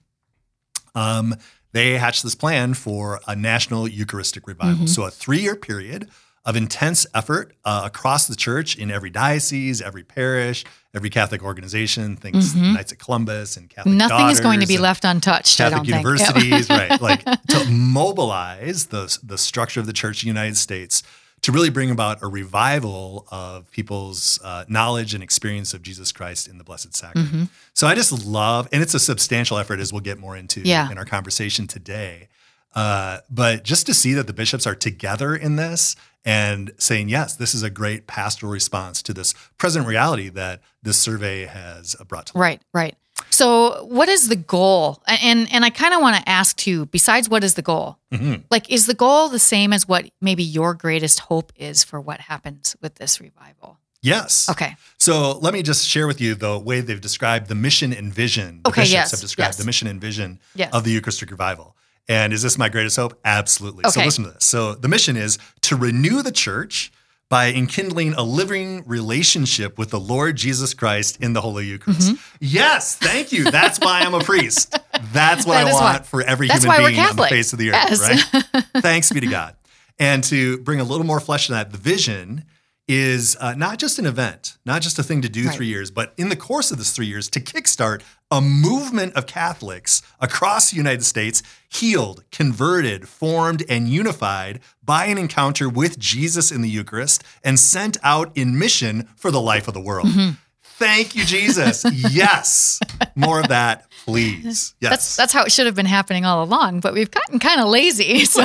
um, 0.96 1.36
they 1.74 1.98
hatched 1.98 2.24
this 2.24 2.36
plan 2.36 2.74
for 2.74 3.20
a 3.28 3.36
national 3.36 3.88
Eucharistic 3.88 4.48
revival. 4.48 4.88
So 4.88 5.04
a 5.04 5.12
three-year 5.12 5.56
period 5.56 6.10
of 6.48 6.56
intense 6.56 7.06
effort 7.14 7.54
uh, 7.66 7.82
across 7.86 8.26
the 8.26 8.36
church 8.36 8.78
in 8.78 8.90
every 8.90 9.10
diocese, 9.12 9.82
every 9.82 10.04
parish, 10.04 10.64
every 10.96 11.10
Catholic 11.10 11.44
organization. 11.44 12.16
Thinks 12.16 12.56
Knights 12.56 12.92
of 12.94 12.98
Columbus 12.98 13.58
and 13.58 13.70
Catholic 13.70 13.94
Nothing 13.96 14.30
is 14.30 14.40
going 14.40 14.62
to 14.62 14.66
be 14.68 14.78
left 14.80 15.04
untouched. 15.04 15.60
I 15.62 15.70
Catholic 15.70 15.88
don't 15.90 16.04
think. 16.04 16.20
Yep. 16.20 16.36
universities, 16.38 16.70
right? 16.70 17.02
Like 17.10 17.24
to 17.50 17.66
mobilize 17.70 18.88
the 18.88 19.16
the 19.22 19.38
structure 19.38 19.80
of 19.80 19.86
the 19.86 19.94
Church 19.94 20.24
in 20.24 20.28
the 20.28 20.30
United 20.40 20.58
States 20.58 21.04
to 21.42 21.52
really 21.52 21.70
bring 21.70 21.92
about 21.92 22.24
a 22.24 22.28
revival 22.28 23.28
of 23.30 23.70
people's 23.72 24.40
uh, 24.44 24.64
knowledge 24.68 25.14
and 25.14 25.22
experience 25.22 25.74
of 25.74 25.82
Jesus 25.84 26.12
Christ 26.12 26.48
in 26.48 26.58
the 26.58 26.64
Blessed 26.64 26.96
Sacrament. 26.96 27.30
Mm-hmm. 27.30 27.44
So 27.76 27.86
I 27.88 27.94
just 27.94 28.26
love, 28.26 28.68
and 28.72 28.82
it's 28.82 28.96
a 28.96 29.00
substantial 29.00 29.58
effort, 29.58 29.80
as 29.80 29.92
we'll 29.94 30.02
get 30.02 30.18
more 30.18 30.36
into 30.36 30.62
Yeah. 30.62 30.90
in 30.90 30.98
our 30.98 31.06
conversation 31.06 31.68
today. 31.68 32.30
Uh, 32.74 33.20
but 33.30 33.64
just 33.64 33.86
to 33.86 33.94
see 33.94 34.14
that 34.14 34.26
the 34.28 34.34
bishops 34.34 34.66
are 34.66 34.76
together 34.76 35.36
in 35.36 35.58
this 35.58 35.96
and 36.28 36.72
saying, 36.78 37.08
yes, 37.08 37.36
this 37.38 37.56
is 37.56 37.64
a 37.64 37.70
great 37.70 38.06
pastoral 38.06 38.52
response 38.52 39.02
to 39.04 39.14
this 39.14 39.34
present 39.58 39.88
reality 39.88 40.28
that 40.30 40.62
this 40.84 40.98
survey 41.00 41.46
has 41.46 41.96
brought 42.08 42.28
to 42.28 42.38
light. 42.38 42.42
Right, 42.42 42.62
right. 42.74 42.96
So, 43.30 43.86
what 43.86 44.10
is 44.10 44.28
the 44.28 44.36
goal? 44.36 45.02
And 45.08 45.52
and 45.52 45.66
I 45.66 45.70
kind 45.72 45.94
of 45.94 46.02
want 46.02 46.18
to 46.18 46.30
ask 46.30 46.56
too. 46.58 46.86
Besides, 46.88 47.30
what 47.30 47.44
is 47.44 47.54
the 47.56 47.62
goal? 47.64 47.98
Mhm. 48.14 48.44
Like, 48.52 48.70
is 48.70 48.86
the 48.86 48.94
goal 48.94 49.30
the 49.30 49.40
same 49.40 49.74
as 49.74 49.88
what 49.88 50.06
maybe 50.22 50.44
your 50.44 50.74
greatest 50.76 51.22
hope 51.22 51.52
is 51.56 51.84
for 51.84 52.00
what 52.00 52.20
happens 52.20 52.76
with 52.82 52.96
this 52.96 53.20
revival? 53.22 53.80
Yes. 54.04 54.48
Okay. 54.50 54.76
So 55.00 55.38
let 55.40 55.54
me 55.54 55.64
just 55.64 55.88
share 55.88 56.06
with 56.08 56.22
you 56.22 56.36
the 56.36 56.60
way 56.60 56.82
they've 56.82 57.02
described 57.02 57.48
the 57.48 57.56
mission 57.56 57.92
and 57.94 58.14
vision. 58.14 58.62
The 58.64 58.70
Okay, 58.70 58.82
bishops 58.82 58.94
yes, 58.94 59.12
have 59.12 59.20
described 59.22 59.50
yes. 59.50 59.58
the 59.58 59.66
mission 59.66 59.88
and 59.88 60.00
vision 60.00 60.40
Yes. 60.54 60.72
of 60.74 60.84
the 60.84 60.92
Eucharistic 60.92 61.32
revival. 61.32 61.76
And 62.10 62.32
is 62.34 62.42
this 62.42 62.58
my 62.58 62.70
greatest 62.70 62.96
hope? 62.96 63.20
Absolutely. 63.26 63.84
So 63.90 64.02
listen 64.04 64.24
to 64.26 64.32
this. 64.32 64.46
So 64.46 64.74
the 64.76 64.88
mission 64.88 65.18
is 65.18 65.38
to 65.62 65.76
renew 65.76 66.22
the 66.22 66.32
church 66.32 66.92
by 67.30 67.52
enkindling 67.52 68.14
a 68.16 68.24
living 68.24 68.84
relationship 68.86 69.78
with 69.78 69.90
the 69.90 70.00
Lord 70.00 70.38
Jesus 70.38 70.74
Christ 70.74 71.18
in 71.22 71.34
the 71.34 71.42
Holy 71.42 71.66
Eucharist. 71.66 72.00
Mm-hmm. 72.14 72.36
Yes, 72.40 72.96
thank 72.96 73.34
you. 73.34 73.52
That's 73.52 73.80
why 73.82 74.00
I'm 74.00 74.14
a 74.14 74.22
priest. 74.22 74.72
That's 75.12 75.46
what 75.46 75.56
That 75.56 75.68
I 75.68 75.74
want 75.74 76.00
why- 76.00 76.04
for 76.04 76.22
every 76.22 76.48
that's 76.48 76.64
human 76.64 76.86
being 76.86 77.00
on 77.02 77.16
the 77.18 77.24
face 77.28 77.52
of 77.52 77.60
the 77.60 77.72
earth, 77.72 77.90
Yes. 77.90 78.34
right? 78.34 78.64
Thanks 78.82 79.12
be 79.12 79.20
to 79.20 79.28
God. 79.28 79.56
And 80.00 80.24
to 80.26 80.60
bring 80.60 80.80
a 80.80 80.86
little 80.86 81.06
more 81.06 81.20
flesh 81.20 81.48
to 81.48 81.52
that, 81.54 81.72
the 81.72 81.78
vision 81.78 82.46
is 82.88 83.36
uh, 83.42 83.54
not 83.56 83.78
just 83.80 84.00
an 84.00 84.06
event, 84.06 84.58
not 84.66 84.82
just 84.82 84.98
a 84.98 85.04
thing 85.04 85.22
to 85.24 85.28
do 85.30 85.48
Right. 85.48 85.56
three 85.56 85.68
years, 85.68 85.92
but 85.92 86.14
in 86.16 86.30
the 86.30 86.36
course 86.38 86.72
of 86.72 86.78
this 86.78 86.92
three 86.92 87.08
years, 87.08 87.30
to 87.32 87.42
kickstart 87.42 88.02
a 88.30 88.42
movement 88.42 89.14
of 89.16 89.26
Catholics 89.26 90.02
across 90.20 90.72
the 90.72 90.78
United 90.78 91.04
States, 91.04 91.42
healed, 91.70 92.24
converted, 92.32 93.08
formed, 93.08 93.64
and 93.70 93.88
unified 93.88 94.60
by 94.84 95.06
an 95.06 95.18
encounter 95.18 95.70
with 95.70 95.98
Jesus 95.98 96.52
in 96.52 96.62
the 96.62 96.70
Eucharist 96.70 97.24
and 97.44 97.60
sent 97.60 97.98
out 98.04 98.32
in 98.36 98.60
mission 98.60 99.08
for 99.16 99.32
the 99.32 99.42
life 99.42 99.68
of 99.68 99.74
the 99.74 99.82
world. 99.82 100.08
Mm-hmm. 100.08 100.32
Thank 100.62 101.16
you, 101.16 101.26
Jesus. 101.26 101.86
yes. 102.12 102.80
More 103.16 103.40
of 103.40 103.48
that, 103.48 103.90
please. 104.06 104.76
Yes. 104.82 104.92
That's 104.92 105.16
that's 105.16 105.34
how 105.34 105.44
it 105.44 105.52
should 105.52 105.66
have 105.66 105.76
been 105.76 105.88
happening 105.88 106.24
all 106.26 106.44
along, 106.44 106.82
but 106.82 106.94
we've 106.94 107.10
gotten 107.10 107.40
kind 107.40 107.60
of 107.62 107.68
lazy. 107.70 108.26
So, 108.26 108.44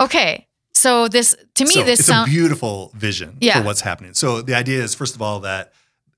okay. 0.00 0.46
So 0.74 1.06
this 1.08 1.36
to 1.56 1.64
me 1.64 1.70
so 1.70 1.82
this 1.82 2.00
it's 2.00 2.08
sounds 2.08 2.28
a 2.28 2.32
beautiful 2.32 2.92
vision 2.94 3.36
Yeah. 3.40 3.60
for 3.60 3.66
what's 3.66 3.82
happening. 3.82 4.14
So 4.14 4.40
the 4.42 4.54
idea 4.54 4.82
is, 4.82 4.94
first 4.94 5.14
of 5.14 5.22
all, 5.22 5.40
that 5.40 5.72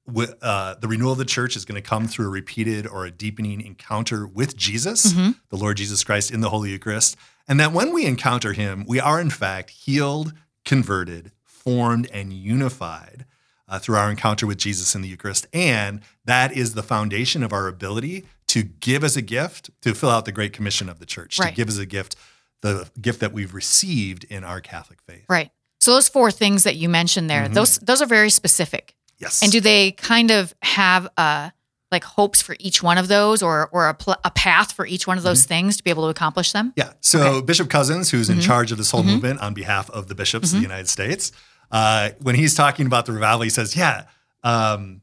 wi- 0.07 0.35
uh, 0.43 0.75
the 0.77 0.89
renewal 0.89 1.13
of 1.13 1.19
the 1.19 1.25
church 1.25 1.57
is 1.57 1.65
going 1.65 1.81
to 1.81 1.87
come 1.89 2.07
through 2.09 2.27
a 2.27 2.31
repeated 2.31 2.87
or 2.87 3.05
a 3.07 3.11
deepening 3.11 3.61
encounter 3.61 4.27
with 4.27 4.57
Jesus, 4.57 5.13
the 5.13 5.35
Lord 5.57 5.77
Jesus 5.77 6.03
Christ 6.05 6.31
in 6.31 6.41
the 6.41 6.51
Holy 6.51 6.71
Eucharist. 6.71 7.17
And 7.47 7.61
that 7.61 7.73
when 7.73 7.93
we 7.93 8.07
encounter 8.07 8.53
him, 8.55 8.85
we 8.89 8.99
are 9.01 9.21
in 9.21 9.31
fact 9.31 9.71
healed, 9.71 10.33
converted, 10.65 11.33
formed, 11.45 12.09
and 12.13 12.33
unified 12.33 13.27
uh, 13.69 13.79
through 13.79 13.97
our 13.97 14.11
encounter 14.11 14.47
with 14.47 14.59
Jesus 14.59 14.95
in 14.95 15.03
the 15.03 15.09
Eucharist. 15.09 15.47
And 15.53 16.01
that 16.25 16.53
is 16.57 16.75
the 16.75 16.83
foundation 16.83 17.43
of 17.43 17.53
our 17.53 17.67
ability 17.69 18.25
to 18.49 18.63
give 18.63 19.03
as 19.05 19.17
a 19.17 19.23
gift, 19.23 19.71
to 19.83 19.95
fill 19.95 20.11
out 20.11 20.25
the 20.27 20.33
Great 20.33 20.53
Commission 20.53 20.89
of 20.89 20.99
the 21.01 21.07
church, 21.07 21.39
Right. 21.39 21.49
to 21.51 21.55
give 21.55 21.69
as 21.69 21.79
a 21.79 21.87
gift 21.87 22.17
the 22.63 22.89
gift 23.01 23.21
that 23.21 23.33
we've 23.33 23.53
received 23.53 24.25
in 24.25 24.43
our 24.45 24.61
Catholic 24.61 24.99
faith. 25.07 25.25
Right. 25.29 25.51
So 25.81 25.93
those 25.93 26.09
four 26.09 26.31
things 26.31 26.63
that 26.63 26.77
you 26.77 26.89
mentioned 26.89 27.29
there, 27.29 27.47
those 27.49 27.79
those 27.81 28.01
are 28.01 28.07
very 28.07 28.31
specific. 28.31 28.95
Yes. 29.25 29.43
And 29.43 29.51
do 29.51 29.61
they 29.61 29.91
kind 29.93 30.31
of 30.31 30.55
have 30.63 31.09
uh 31.17 31.51
like 31.91 32.05
hopes 32.05 32.43
for 32.43 32.57
each 32.59 32.83
one 32.83 32.99
of 32.99 33.07
those 33.09 33.43
or 33.43 33.69
or 33.73 33.89
a, 33.89 33.95
pl- 33.95 34.17
a 34.25 34.31
path 34.31 34.73
for 34.73 34.85
each 34.87 35.07
one 35.07 35.17
of 35.19 35.23
those 35.25 35.45
things 35.45 35.77
to 35.77 35.85
be 35.85 35.91
able 35.91 36.05
to 36.05 36.09
accomplish 36.11 36.53
them? 36.53 36.73
Yeah. 36.77 36.93
So 37.01 37.19
Okay. 37.21 37.29
Mm-hmm. 37.31 37.47
Bishop 37.47 37.69
Cozzens, 37.69 38.11
who's 38.11 38.29
in 38.31 38.41
charge 38.41 38.73
of 38.73 38.79
this 38.79 38.91
whole 38.91 39.03
movement 39.05 39.41
on 39.41 39.55
behalf 39.55 39.91
of 39.91 40.09
the 40.09 40.15
bishops 40.15 40.53
of 40.53 40.57
the 40.59 40.63
United 40.63 40.89
States, 40.89 41.31
uh, 41.71 42.11
when 42.21 42.35
he's 42.35 42.55
talking 42.55 42.87
about 42.87 43.07
the 43.07 43.13
revival, 43.13 43.43
he 43.43 43.51
says, 43.51 43.77
"Yeah." 43.77 44.05
Um, 44.43 45.03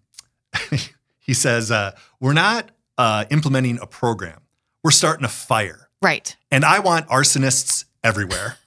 he 1.19 1.33
says, 1.33 1.71
uh, 1.71 1.91
"We're 2.19 2.33
not 2.33 2.69
uh, 2.97 3.25
implementing 3.29 3.79
a 3.81 3.87
program. 3.87 4.41
We're 4.83 4.91
starting 4.91 5.23
a 5.25 5.29
fire, 5.29 5.89
Right. 6.01 6.35
and 6.51 6.65
I 6.65 6.79
want 6.79 7.07
arsonists 7.07 7.85
everywhere. 8.03 8.57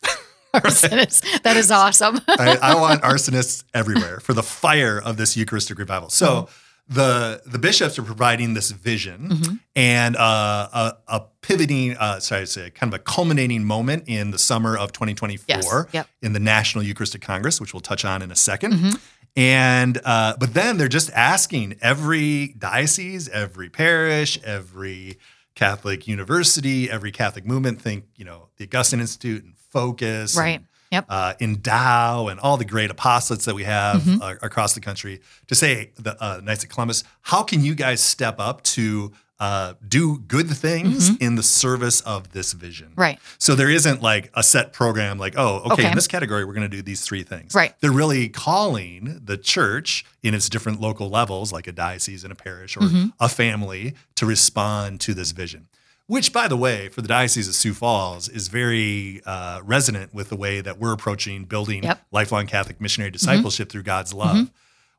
Arsonists. 0.54 1.22
That 1.42 1.56
is 1.56 1.70
awesome. 1.70 2.20
I, 2.28 2.58
I 2.62 2.74
want 2.76 3.02
arsonists 3.02 3.64
everywhere 3.74 4.20
for 4.20 4.32
the 4.34 4.42
fire 4.42 5.00
of 5.00 5.16
this 5.16 5.36
Eucharistic 5.36 5.78
revival. 5.78 6.08
So 6.10 6.26
Mm-hmm. 6.26 6.94
the 6.94 7.42
the 7.46 7.58
bishops 7.58 7.98
are 7.98 8.02
providing 8.02 8.54
this 8.54 8.70
vision 8.70 9.60
and 9.74 10.16
uh, 10.16 10.68
a, 10.72 10.96
a 11.16 11.20
pivoting, 11.40 11.96
uh, 11.96 12.20
sorry 12.20 12.42
to 12.42 12.46
say, 12.46 12.70
kind 12.70 12.92
of 12.92 13.00
a 13.00 13.02
culminating 13.02 13.64
moment 13.64 14.04
in 14.06 14.30
the 14.32 14.38
summer 14.38 14.76
of 14.76 14.92
2024 14.92 15.46
Yes. 15.48 15.64
Yep. 15.92 16.06
Mm-hmm. 16.06 16.26
in 16.26 16.32
the 16.34 16.40
National 16.40 16.84
Eucharistic 16.84 17.22
Congress, 17.22 17.60
which 17.60 17.72
we'll 17.74 17.80
touch 17.80 18.04
on 18.04 18.20
in 18.22 18.30
a 18.30 18.34
2nd 18.34 18.98
And 19.36 19.98
uh, 20.04 20.34
but 20.38 20.54
then 20.54 20.76
they're 20.78 20.86
just 21.00 21.10
asking 21.12 21.76
every 21.80 22.54
diocese, 22.58 23.28
every 23.30 23.68
parish, 23.70 24.38
every 24.44 25.18
Catholic 25.54 26.06
university, 26.08 26.90
every 26.90 27.12
Catholic 27.12 27.44
movement. 27.46 27.80
Think 27.80 28.04
you 28.16 28.24
know 28.24 28.48
the 28.56 28.64
Augustine 28.64 29.00
Institute 29.00 29.44
and 29.44 29.54
Focus, 29.70 30.36
and 30.36 30.42
right. 30.44 30.60
Yep. 30.92 31.06
uh, 31.08 31.34
Endow 31.40 32.30
and 32.30 32.38
all 32.38 32.56
the 32.56 32.64
great 32.64 32.90
apostolates 32.90 33.44
that 33.46 33.54
we 33.54 33.64
have 33.64 34.02
Mm-hmm. 34.02 34.22
uh, 34.22 34.34
across 34.42 34.74
the 34.74 34.80
country 34.80 35.20
to 35.48 35.54
say 35.56 35.90
the 35.96 36.16
uh, 36.22 36.40
Knights 36.42 36.62
of 36.62 36.70
Columbus, 36.70 37.02
how 37.22 37.42
can 37.42 37.64
you 37.64 37.74
guys 37.74 38.00
step 38.00 38.36
up 38.38 38.62
to 38.62 39.10
uh, 39.40 39.74
do 39.86 40.18
good 40.18 40.48
things 40.48 41.16
in 41.18 41.34
the 41.34 41.42
service 41.42 42.00
of 42.02 42.32
this 42.32 42.52
vision? 42.52 42.88
Mm-hmm. 42.90 43.00
Right. 43.00 43.18
So 43.38 43.54
there 43.54 43.68
isn't 43.70 44.00
like 44.02 44.30
a 44.34 44.42
set 44.42 44.72
program 44.72 45.18
like, 45.18 45.34
oh, 45.36 45.56
okay, 45.64 45.72
Okay. 45.72 45.88
in 45.88 45.94
this 45.94 46.06
category, 46.06 46.44
we're 46.44 46.54
going 46.54 46.70
to 46.70 46.76
do 46.76 46.82
these 46.82 47.00
three 47.02 47.22
things. 47.24 47.54
Right. 47.54 47.74
They're 47.80 47.90
really 47.92 48.28
calling 48.28 49.20
the 49.24 49.36
church 49.36 50.04
in 50.22 50.34
its 50.34 50.48
different 50.48 50.80
local 50.80 51.08
levels, 51.10 51.52
like 51.52 51.66
a 51.66 51.72
diocese 51.72 52.22
and 52.24 52.32
a 52.32 52.36
parish 52.36 52.76
or 52.76 52.80
Mm-hmm. 52.80 53.06
a 53.20 53.28
family, 53.28 53.94
to 54.16 54.26
respond 54.26 55.00
to 55.02 55.14
this 55.14 55.32
vision. 55.32 55.68
Which, 56.06 56.34
by 56.34 56.48
the 56.48 56.56
way, 56.56 56.88
for 56.90 57.00
the 57.00 57.08
Diocese 57.08 57.48
of 57.48 57.54
Sioux 57.54 57.72
Falls, 57.72 58.28
is 58.28 58.48
very 58.48 59.22
uh, 59.24 59.60
resonant 59.64 60.12
with 60.12 60.28
the 60.28 60.36
way 60.36 60.60
that 60.60 60.78
we're 60.78 60.92
approaching 60.92 61.44
building 61.44 61.82
Yep. 61.82 61.96
Mm-hmm. 61.96 62.14
lifelong 62.14 62.46
Catholic 62.46 62.78
missionary 62.80 63.10
discipleship 63.10 63.70
through 63.70 63.84
God's 63.84 64.12
love. 64.12 64.50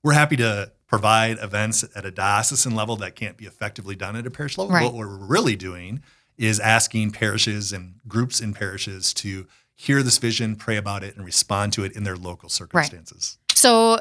We're 0.06 0.14
happy 0.14 0.36
to 0.36 0.72
provide 0.86 1.40
events 1.40 1.84
at 1.96 2.06
a 2.06 2.12
diocesan 2.12 2.76
level 2.76 2.96
that 2.98 3.16
can't 3.16 3.38
be 3.38 3.46
effectively 3.46 3.96
done 3.96 4.16
at 4.16 4.28
a 4.28 4.30
parish 4.30 4.56
level. 4.56 4.72
Right. 4.72 4.84
What 4.84 4.94
we're 4.94 5.08
really 5.08 5.56
doing 5.56 6.04
is 6.38 6.60
asking 6.60 7.10
parishes 7.10 7.74
and 7.74 7.96
groups 8.08 8.40
in 8.40 8.54
parishes 8.54 9.16
to 9.16 9.48
hear 9.74 10.04
this 10.04 10.20
vision, 10.20 10.58
pray 10.58 10.78
about 10.78 11.04
it, 11.04 11.16
and 11.16 11.26
respond 11.26 11.74
to 11.74 11.84
it 11.84 11.94
in 11.94 12.04
their 12.04 12.16
local 12.16 12.50
circumstances. 12.50 13.40
So 13.56 14.00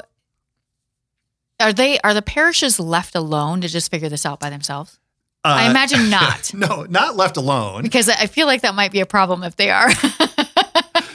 are 1.59 1.73
they 1.73 1.97
are 2.01 2.13
the 2.13 2.21
parishes 2.21 2.79
left 2.79 3.15
alone 3.15 3.61
to 3.61 3.67
just 3.67 3.89
figure 3.89 4.07
this 4.07 4.27
out 4.27 4.39
by 4.39 4.51
themselves? 4.51 4.99
I 5.43 5.65
Uh, 5.65 5.71
imagine 5.71 6.09
not. 6.11 6.53
No, 6.53 6.83
not 6.87 7.15
left 7.15 7.35
alone. 7.35 7.81
Because 7.81 8.09
I 8.09 8.27
feel 8.27 8.45
like 8.45 8.61
that 8.61 8.75
might 8.75 8.91
be 8.91 8.99
a 8.99 9.07
problem 9.07 9.41
if 9.41 9.55
they 9.55 9.71
are. 9.71 9.89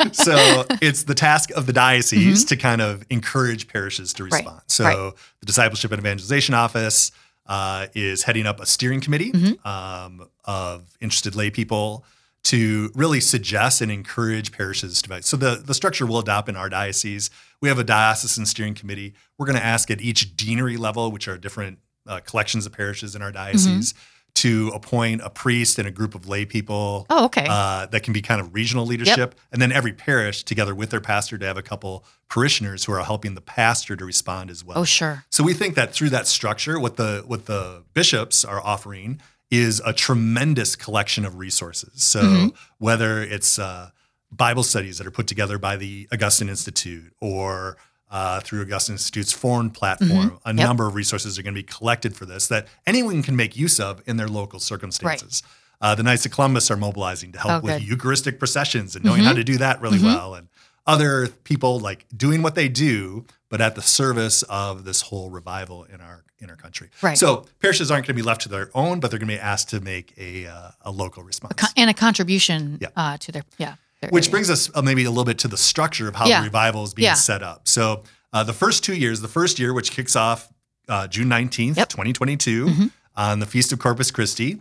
so 0.12 0.64
it's 0.80 1.04
the 1.04 1.14
task 1.14 1.50
of 1.52 1.66
the 1.66 1.72
diocese 1.72 2.44
to 2.46 2.56
kind 2.56 2.80
of 2.80 3.04
encourage 3.10 3.68
parishes 3.68 4.12
to 4.14 4.22
Mm-hmm. 4.24 4.32
Right, 4.34 4.44
respond. 4.44 4.62
So 4.66 4.84
right. 4.84 5.12
the 5.40 5.46
discipleship 5.46 5.92
and 5.92 6.00
evangelization 6.00 6.54
office 6.54 7.12
uh, 7.46 7.86
is 7.94 8.22
heading 8.22 8.46
up 8.46 8.60
a 8.60 8.66
steering 8.66 9.00
committee 9.00 9.32
Mm-hmm. 9.32 9.66
um, 9.68 10.28
of 10.44 10.84
interested 11.00 11.34
lay 11.34 11.50
people 11.50 12.04
to 12.42 12.90
really 12.94 13.20
suggest 13.20 13.82
and 13.82 13.90
encourage 13.92 14.50
parishes 14.52 15.02
to. 15.02 15.22
So 15.22 15.36
the 15.36 15.56
the 15.64 15.74
structure 15.74 16.06
we'll 16.06 16.20
adopt 16.20 16.48
in 16.48 16.56
our 16.56 16.68
diocese. 16.70 17.28
We 17.60 17.68
have 17.68 17.78
a 17.78 17.84
diocesan 17.84 18.46
steering 18.46 18.74
committee. 18.74 19.12
We're 19.36 19.44
going 19.46 19.58
to 19.58 19.64
ask 19.64 19.90
at 19.90 20.00
each 20.00 20.34
deanery 20.36 20.78
level, 20.78 21.12
which 21.12 21.28
are 21.28 21.36
different 21.36 21.78
uh, 22.06 22.20
collections 22.20 22.64
of 22.64 22.72
parishes 22.72 23.14
in 23.14 23.20
our 23.20 23.30
diocese. 23.30 23.92
To 24.34 24.70
appoint 24.74 25.20
a 25.22 25.28
priest 25.28 25.78
and 25.78 25.86
a 25.86 25.90
group 25.90 26.14
of 26.14 26.26
lay 26.26 26.46
people 26.46 27.04
oh, 27.10 27.26
okay. 27.26 27.46
uh, 27.46 27.86
that 27.86 28.02
can 28.02 28.14
be 28.14 28.22
kind 28.22 28.40
of 28.40 28.54
regional 28.54 28.86
leadership. 28.86 29.34
And 29.52 29.60
then 29.60 29.70
every 29.70 29.92
parish, 29.92 30.44
together 30.44 30.74
with 30.74 30.88
their 30.90 31.00
pastor, 31.00 31.36
to 31.36 31.44
have 31.44 31.58
a 31.58 31.62
couple 31.62 32.06
parishioners 32.28 32.84
who 32.84 32.92
are 32.92 33.04
helping 33.04 33.34
the 33.34 33.42
pastor 33.42 33.96
to 33.96 34.04
respond 34.04 34.48
as 34.48 34.64
well. 34.64 34.78
oh, 34.78 34.84
sure. 34.84 35.24
So 35.28 35.44
we 35.44 35.52
think 35.52 35.74
that 35.74 35.92
through 35.92 36.10
that 36.10 36.26
structure, 36.26 36.80
what 36.80 36.96
the 36.96 37.22
what 37.26 37.46
the 37.46 37.82
bishops 37.92 38.44
are 38.44 38.60
offering 38.64 39.20
is 39.50 39.82
a 39.84 39.92
tremendous 39.92 40.76
collection 40.76 41.24
of 41.26 41.36
resources. 41.36 42.02
So 42.02 42.22
Mm-hmm. 42.22 42.48
whether 42.78 43.20
it's 43.22 43.58
uh, 43.58 43.90
Bible 44.32 44.62
studies 44.62 44.98
that 44.98 45.06
are 45.06 45.10
put 45.10 45.26
together 45.26 45.58
by 45.58 45.76
the 45.76 46.08
Augustine 46.12 46.48
Institute 46.48 47.12
or 47.20 47.76
uh, 48.10 48.40
through 48.40 48.62
Augustine 48.62 48.94
Institute's 48.94 49.32
FORMED 49.32 49.72
platform, 49.74 50.10
a 50.44 50.50
Mm-hmm. 50.50 50.58
Yep. 50.58 50.66
number 50.68 50.86
of 50.86 50.94
resources 50.94 51.38
are 51.38 51.42
going 51.42 51.54
to 51.54 51.58
be 51.60 51.66
collected 51.66 52.16
for 52.16 52.26
this 52.26 52.48
that 52.48 52.66
anyone 52.86 53.22
can 53.22 53.36
make 53.36 53.56
use 53.56 53.78
of 53.78 54.02
in 54.08 54.16
their 54.16 54.28
local 54.28 54.58
circumstances. 54.60 55.42
Uh, 55.80 55.94
the 55.94 56.02
Knights 56.02 56.26
of 56.26 56.32
Columbus 56.32 56.70
are 56.70 56.76
mobilizing 56.76 57.32
to 57.32 57.38
help 57.38 57.52
Oh, 57.52 57.66
with. 57.66 57.80
Mm-hmm. 57.80 57.90
Eucharistic 57.90 58.38
processions 58.38 58.96
and 58.96 59.04
knowing 59.04 59.22
how 59.22 59.32
to 59.32 59.44
do 59.44 59.56
that 59.58 59.80
really 59.80 59.98
well. 60.02 60.34
And 60.34 60.48
other 60.86 61.28
people 61.44 61.78
like 61.78 62.04
doing 62.16 62.42
what 62.42 62.54
they 62.54 62.68
do, 62.68 63.24
but 63.48 63.60
at 63.60 63.74
the 63.76 63.82
service 63.82 64.42
of 64.44 64.84
this 64.84 65.02
whole 65.02 65.30
revival 65.30 65.84
in 65.84 66.00
our 66.00 66.24
in 66.40 66.48
our 66.50 66.56
country. 66.56 66.88
Right. 67.02 67.18
So 67.18 67.44
parishes 67.60 67.90
aren't 67.90 68.06
going 68.06 68.16
to 68.16 68.22
be 68.22 68.26
left 68.26 68.40
to 68.42 68.48
their 68.48 68.70
own, 68.74 68.98
but 68.98 69.10
they're 69.10 69.20
going 69.20 69.28
to 69.28 69.34
be 69.36 69.38
asked 69.40 69.68
to 69.70 69.80
make 69.80 70.14
a 70.18 70.46
uh, 70.46 70.70
a 70.82 70.90
local 70.90 71.22
response. 71.22 71.52
Co- 71.54 71.66
and 71.76 71.88
a 71.90 71.94
contribution 71.94 72.78
Yeah. 72.80 72.88
uh, 72.96 73.18
to 73.18 73.30
their 73.32 73.42
yeah. 73.58 73.74
Their 74.00 74.10
Which 74.10 74.30
brings 74.30 74.50
us 74.50 74.70
uh, 74.74 74.82
maybe 74.82 75.04
a 75.04 75.10
little 75.10 75.24
bit 75.24 75.38
to 75.38 75.48
the 75.48 75.56
structure 75.56 76.08
of 76.08 76.16
how 76.16 76.26
Yeah. 76.26 76.40
the 76.40 76.44
revival 76.46 76.84
is 76.84 76.94
being 76.94 77.06
Yeah. 77.06 77.14
set 77.14 77.42
up. 77.42 77.68
So 77.68 78.02
uh, 78.32 78.44
the 78.44 78.52
first 78.52 78.82
two 78.84 78.94
years, 78.94 79.20
the 79.20 79.28
first 79.28 79.58
year, 79.58 79.72
which 79.74 79.90
kicks 79.90 80.16
off 80.16 80.48
uh, 80.88 81.06
June 81.06 81.28
19th, 81.28 81.76
Yep. 81.76 81.88
2022, 81.90 82.90
on 83.16 83.38
the 83.40 83.46
Feast 83.46 83.72
of 83.72 83.78
Corpus 83.78 84.10
Christi. 84.10 84.60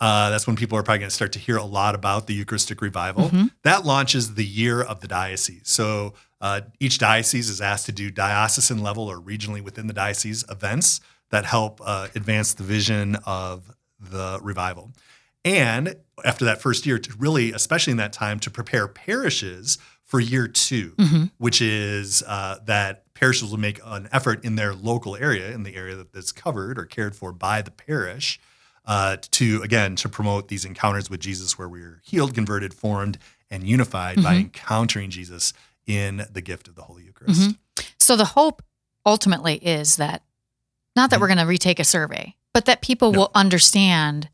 Uh, 0.00 0.30
that's 0.30 0.46
when 0.46 0.54
people 0.56 0.78
are 0.78 0.82
probably 0.82 1.00
going 1.00 1.08
to 1.10 1.14
start 1.14 1.32
to 1.32 1.38
hear 1.40 1.56
a 1.56 1.64
lot 1.64 1.94
about 1.96 2.26
the 2.28 2.34
Eucharistic 2.34 2.80
revival. 2.80 3.30
That 3.64 3.84
launches 3.84 4.34
the 4.34 4.44
year 4.44 4.80
of 4.80 5.00
the 5.00 5.08
diocese. 5.08 5.62
So 5.64 6.14
uh, 6.40 6.62
each 6.80 6.98
diocese 6.98 7.48
is 7.50 7.60
asked 7.60 7.86
to 7.86 7.92
do 7.92 8.10
diocesan 8.10 8.78
level 8.82 9.08
or 9.08 9.20
regionally 9.20 9.60
within 9.62 9.88
the 9.88 9.92
diocese 9.92 10.44
events 10.48 11.00
that 11.30 11.44
help 11.44 11.80
uh, 11.84 12.08
advance 12.14 12.54
the 12.54 12.62
vision 12.62 13.16
of 13.26 13.70
the 14.00 14.38
revival. 14.42 14.92
And 15.56 15.96
after 16.24 16.44
that 16.46 16.60
first 16.60 16.84
year, 16.86 16.98
to 16.98 17.14
really, 17.18 17.52
especially 17.52 17.92
in 17.92 17.96
that 17.98 18.12
time, 18.12 18.38
to 18.40 18.50
prepare 18.50 18.86
parishes 18.88 19.78
for 20.04 20.20
year 20.20 20.48
2 20.48 21.28
which 21.38 21.60
is 21.60 22.22
uh, 22.26 22.58
that 22.64 23.12
parishes 23.14 23.50
will 23.50 23.58
make 23.58 23.78
an 23.84 24.08
effort 24.12 24.44
in 24.44 24.54
their 24.56 24.72
local 24.74 25.16
area, 25.16 25.50
in 25.52 25.62
the 25.64 25.74
area 25.76 25.94
that- 25.96 26.12
that's 26.12 26.32
covered 26.32 26.78
or 26.78 26.84
cared 26.86 27.14
for 27.14 27.30
by 27.32 27.60
the 27.62 27.70
parish, 27.70 28.40
uh, 28.86 29.16
to 29.30 29.60
again 29.62 29.96
to 29.96 30.08
promote 30.08 30.48
these 30.48 30.64
encounters 30.64 31.10
with 31.10 31.20
Jesus, 31.20 31.58
where 31.58 31.68
we're 31.68 32.00
healed, 32.04 32.34
converted, 32.34 32.72
formed, 32.72 33.18
and 33.50 33.68
unified 33.68 34.22
by 34.22 34.34
encountering 34.36 35.10
Jesus 35.10 35.52
in 35.86 36.26
the 36.32 36.40
gift 36.40 36.68
of 36.68 36.74
the 36.74 36.82
Holy 36.82 37.04
Eucharist. 37.04 37.54
So 37.98 38.16
the 38.16 38.24
hope 38.24 38.62
ultimately 39.04 39.56
is 39.56 39.96
that 39.96 40.22
not 40.96 41.10
that 41.10 41.20
we're 41.20 41.28
going 41.28 41.38
to 41.38 41.44
retake 41.46 41.78
a 41.80 41.84
survey, 41.84 42.34
but 42.54 42.64
that 42.64 42.80
people 42.82 43.08
Mm-hmm. 43.10 43.14
No. 43.16 43.20
will 43.20 43.30
understand 43.34 44.28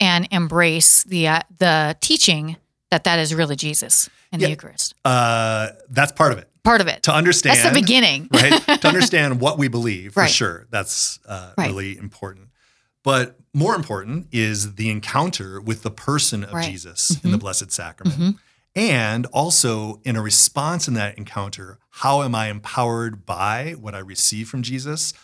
and 0.00 0.28
embrace 0.30 1.04
the 1.04 1.28
uh, 1.28 1.40
the 1.58 1.96
teaching 2.00 2.56
that 2.90 3.04
that 3.04 3.18
is 3.18 3.34
really 3.34 3.56
Jesus 3.56 4.08
in 4.32 4.40
Yeah. 4.40 4.46
the 4.46 4.50
Eucharist. 4.50 4.94
Uh, 5.04 5.68
that's 5.90 6.12
part 6.12 6.32
of 6.32 6.38
it. 6.38 6.48
Part 6.64 6.80
of 6.80 6.86
it. 6.88 7.02
To 7.04 7.12
understand 7.12 7.56
That's 7.58 7.68
the 7.74 7.80
beginning. 7.80 8.28
right? 8.32 8.80
to 8.80 8.88
understand 8.92 9.40
what 9.40 9.58
we 9.58 9.68
believe, 9.68 10.14
for 10.14 10.20
Right. 10.20 10.30
sure. 10.30 10.66
That's 10.70 11.18
uh, 11.26 11.52
Right. 11.56 11.68
really 11.68 11.96
important. 11.98 12.48
But 13.04 13.38
more 13.54 13.74
important 13.74 14.28
is 14.32 14.74
the 14.74 14.90
encounter 14.90 15.60
with 15.60 15.82
the 15.82 15.90
person 15.90 16.44
of 16.44 16.52
Right. 16.52 16.64
Mm-hmm. 16.64 16.72
Jesus 16.72 17.16
in 17.24 17.30
the 17.30 17.38
Blessed 17.38 17.70
Sacrament. 17.72 18.36
And 18.74 19.26
also, 19.26 20.00
in 20.04 20.14
a 20.16 20.22
response 20.22 20.86
in 20.88 20.94
that 20.94 21.16
encounter, 21.18 21.78
how 21.90 22.22
am 22.22 22.34
I 22.34 22.48
empowered 22.48 23.24
by 23.26 23.72
what 23.80 23.94
I 23.94 23.98
receive 23.98 24.48
from 24.48 24.62
Jesus 24.62 25.14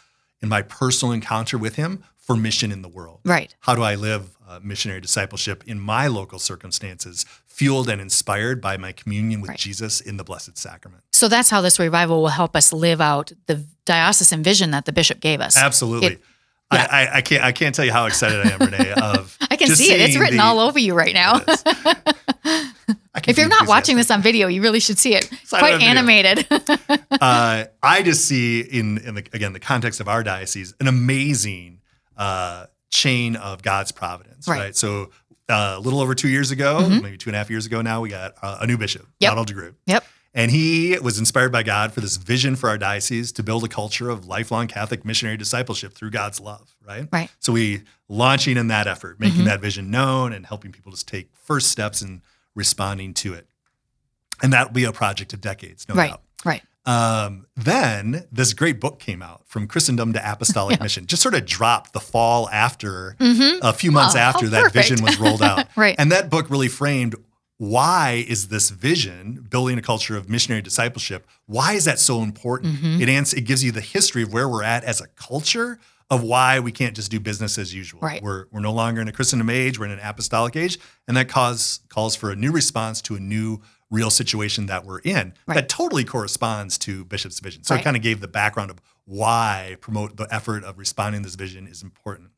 in 0.41 0.49
my 0.49 0.63
personal 0.63 1.13
encounter 1.13 1.57
with 1.59 1.77
him 1.77 2.03
for 2.27 2.37
mission 2.37 2.73
in 2.73 2.83
the 2.83 2.89
world. 2.89 3.21
Right. 3.25 3.55
How 3.61 3.75
do 3.75 3.83
I 3.83 3.95
live 3.97 4.37
uh, 4.49 4.61
missionary 4.63 5.01
discipleship 5.01 5.63
in 5.67 5.79
my 5.79 6.07
local 6.07 6.39
circumstances, 6.39 7.25
fueled 7.47 7.89
and 7.89 8.01
inspired 8.01 8.61
by 8.61 8.77
my 8.77 8.93
communion 8.93 9.41
with 9.41 9.51
Right. 9.51 9.59
Jesus 9.59 10.01
in 10.01 10.17
the 10.17 10.25
Blessed 10.25 10.57
Sacrament? 10.57 11.03
So 11.13 11.29
that's 11.29 11.51
how 11.51 11.61
this 11.61 11.79
revival 11.79 12.23
will 12.23 12.29
help 12.29 12.57
us 12.57 12.73
live 12.73 13.01
out 13.01 13.33
the 13.47 13.65
diocesan 13.85 14.43
vision 14.43 14.71
that 14.71 14.87
the 14.87 14.93
bishop 14.93 15.21
gave 15.21 15.41
us. 15.41 15.57
Absolutely. 15.57 16.15
It- 16.15 16.21
yeah. 16.73 16.89
I, 16.91 17.05
I, 17.07 17.17
I 17.17 17.21
can't 17.21 17.45
I 17.45 17.53
can't 17.53 17.75
tell 17.75 17.85
you 17.85 17.93
how 17.93 18.07
excited 18.07 18.41
I 18.45 18.51
am, 18.51 18.59
Renee. 18.59 18.93
Of 19.01 19.37
I 19.49 19.55
can 19.57 19.69
see 19.69 19.93
it. 19.93 20.01
It's 20.01 20.17
written 20.19 20.39
the- 20.39 20.43
all 20.43 20.59
over 20.59 20.79
you 20.79 20.95
right 20.95 21.13
now. 21.15 21.37
It 21.37 21.49
is. 21.49 21.63
I 23.15 23.21
can 23.21 23.31
If 23.31 23.39
you're 23.39 23.49
not 23.49 23.69
watching 23.69 23.97
this 23.97 24.11
on 24.11 24.23
video, 24.23 24.49
you 24.49 24.61
really 24.63 24.81
should 24.81 24.99
see 24.99 25.15
it. 25.15 25.31
not 25.53 25.59
Quite 25.61 25.83
animated. 25.83 26.47
uh, 27.11 27.65
I 27.83 28.03
just 28.03 28.25
see 28.25 28.61
in, 28.61 28.99
in 28.99 29.15
the, 29.15 29.25
again 29.33 29.53
the 29.53 29.61
context 29.61 30.01
of 30.01 30.09
our 30.09 30.23
diocese 30.25 30.75
an 30.81 30.89
amazing 30.89 31.81
uh, 32.17 32.67
chain 32.91 33.37
of 33.37 33.63
God's 33.63 33.93
providence. 33.93 34.47
Right. 34.49 34.59
Right. 34.59 34.77
So 34.77 35.11
uh, 35.49 35.75
a 35.77 35.81
little 35.81 36.01
over 36.01 36.15
two 36.15 36.29
years 36.29 36.51
ago, 36.51 36.79
Mhm. 36.81 37.03
maybe 37.03 37.17
two 37.19 37.29
and 37.29 37.37
a 37.37 37.39
half 37.39 37.51
years 37.51 37.67
ago 37.67 37.83
now, 37.83 38.01
we 38.01 38.09
got 38.09 38.35
uh, 38.41 38.59
a 38.61 38.67
new 38.67 38.79
bishop, 38.79 39.07
Yep. 39.21 39.31
Donald 39.31 39.49
DeGrood. 39.49 39.75
Yep. 39.87 40.05
And 40.37 40.51
he 40.51 40.99
was 40.99 41.19
inspired 41.19 41.53
by 41.53 41.63
God 41.63 41.93
for 41.93 42.01
this 42.01 42.17
vision 42.17 42.57
for 42.57 42.69
our 42.69 42.79
diocese 42.79 43.31
to 43.33 43.43
build 43.43 43.63
a 43.63 43.69
culture 43.69 44.09
of 44.11 44.27
lifelong 44.27 44.67
Catholic 44.69 45.05
missionary 45.05 45.37
discipleship 45.37 45.93
through 45.95 46.11
God's 46.11 46.41
love. 46.41 46.75
Right. 46.85 47.07
Right. 47.13 47.31
So 47.41 47.53
we 47.53 47.83
launching 48.09 48.57
in 48.57 48.69
that 48.69 48.87
effort, 48.87 49.21
making 49.21 49.43
Mhm. 49.43 49.47
that 49.47 49.61
vision 49.61 49.91
known 49.91 50.33
and 50.33 50.45
helping 50.47 50.73
people 50.73 50.91
just 50.93 51.07
take 51.07 51.29
first 51.45 51.71
steps 51.71 52.01
and 52.03 52.23
responding 52.55 53.13
to 53.15 53.35
it. 53.35 53.47
And 54.43 54.53
that 54.53 54.69
will 54.69 54.75
be 54.75 54.85
a 54.85 54.93
project 54.93 55.33
of 55.35 55.41
decades, 55.41 55.87
no 55.89 55.95
right. 55.95 56.11
doubt. 56.11 56.23
Right. 56.45 56.63
Um, 56.87 57.47
then 57.57 58.27
this 58.31 58.53
great 58.53 58.79
book 58.81 58.99
came 58.99 59.23
out 59.23 59.43
from 59.47 59.67
Christendom 59.67 60.13
to 60.13 60.33
Apostolic 60.33 60.81
Mission, 60.83 61.07
just 61.07 61.23
sort 61.23 61.35
of 61.35 61.47
dropped 61.47 61.93
the 61.93 62.01
fall 62.01 62.49
after 62.51 63.17
Mm-hmm. 63.19 63.65
a 63.65 63.73
few 63.73 63.91
months 63.91 64.15
Oh, 64.15 64.19
after 64.19 64.47
how 64.47 64.51
that 64.53 64.63
perfect. 64.65 64.89
vision 64.91 65.05
was 65.05 65.19
rolled 65.19 65.43
out. 65.43 65.67
Right. 65.77 65.95
And 65.99 66.13
that 66.13 66.29
book 66.31 66.51
really 66.51 66.69
framed 66.69 67.15
why 67.57 68.25
is 68.29 68.49
this 68.49 68.71
vision 68.71 69.47
building 69.49 69.79
a 69.79 69.83
culture 69.83 70.17
of 70.17 70.29
missionary 70.29 70.61
discipleship? 70.61 71.27
Why 71.47 71.73
is 71.75 71.85
that 71.85 71.99
so 72.01 72.23
important? 72.23 72.75
Mhm. 72.77 73.01
It 73.01 73.09
ans- 73.09 73.33
it 73.33 73.43
gives 73.43 73.63
you 73.65 73.71
the 73.73 73.81
history 73.81 74.23
of 74.23 74.33
where 74.33 74.49
we're 74.49 74.65
at 74.65 74.85
as 74.85 75.01
a 75.01 75.07
culture 75.17 75.79
of 76.11 76.23
why 76.23 76.61
we 76.61 76.71
can't 76.73 76.95
just 76.95 77.11
do 77.11 77.19
business 77.19 77.57
as 77.57 77.73
usual. 77.73 78.01
Right. 78.01 78.23
We're 78.23 78.47
we're 78.51 78.61
no 78.61 78.73
longer 78.73 79.01
in 79.01 79.09
a 79.09 79.13
Christendom 79.13 79.49
age, 79.49 79.79
we're 79.79 79.87
in 79.87 79.93
an 79.93 80.01
apostolic 80.03 80.55
age, 80.57 80.79
and 81.09 81.17
that 81.17 81.29
cause 81.29 81.81
calls 81.89 82.15
for 82.17 82.31
a 82.31 82.37
new 82.37 82.51
response 82.53 83.01
to 83.03 83.15
a 83.15 83.21
new 83.21 83.63
real 83.95 84.11
situation 84.11 84.67
that 84.67 84.85
we're 84.85 84.99
in 85.01 85.33
Right. 85.47 85.55
that 85.55 85.69
totally 85.69 86.05
corresponds 86.05 86.77
to 86.79 87.05
Bishop's 87.05 87.41
vision. 87.41 87.63
So 87.65 87.75
Right. 87.75 87.81
it 87.81 87.85
kind 87.85 87.97
of 87.97 88.03
gave 88.03 88.21
the 88.21 88.29
background 88.29 88.71
of 88.71 88.79
why 89.07 89.77
promote 89.81 90.17
the 90.17 90.27
effort 90.31 90.65
of 90.65 90.79
responding 90.79 91.23
to 91.23 91.27
this 91.29 91.37
vision 91.37 91.67
is 91.67 91.83
important. 91.83 92.31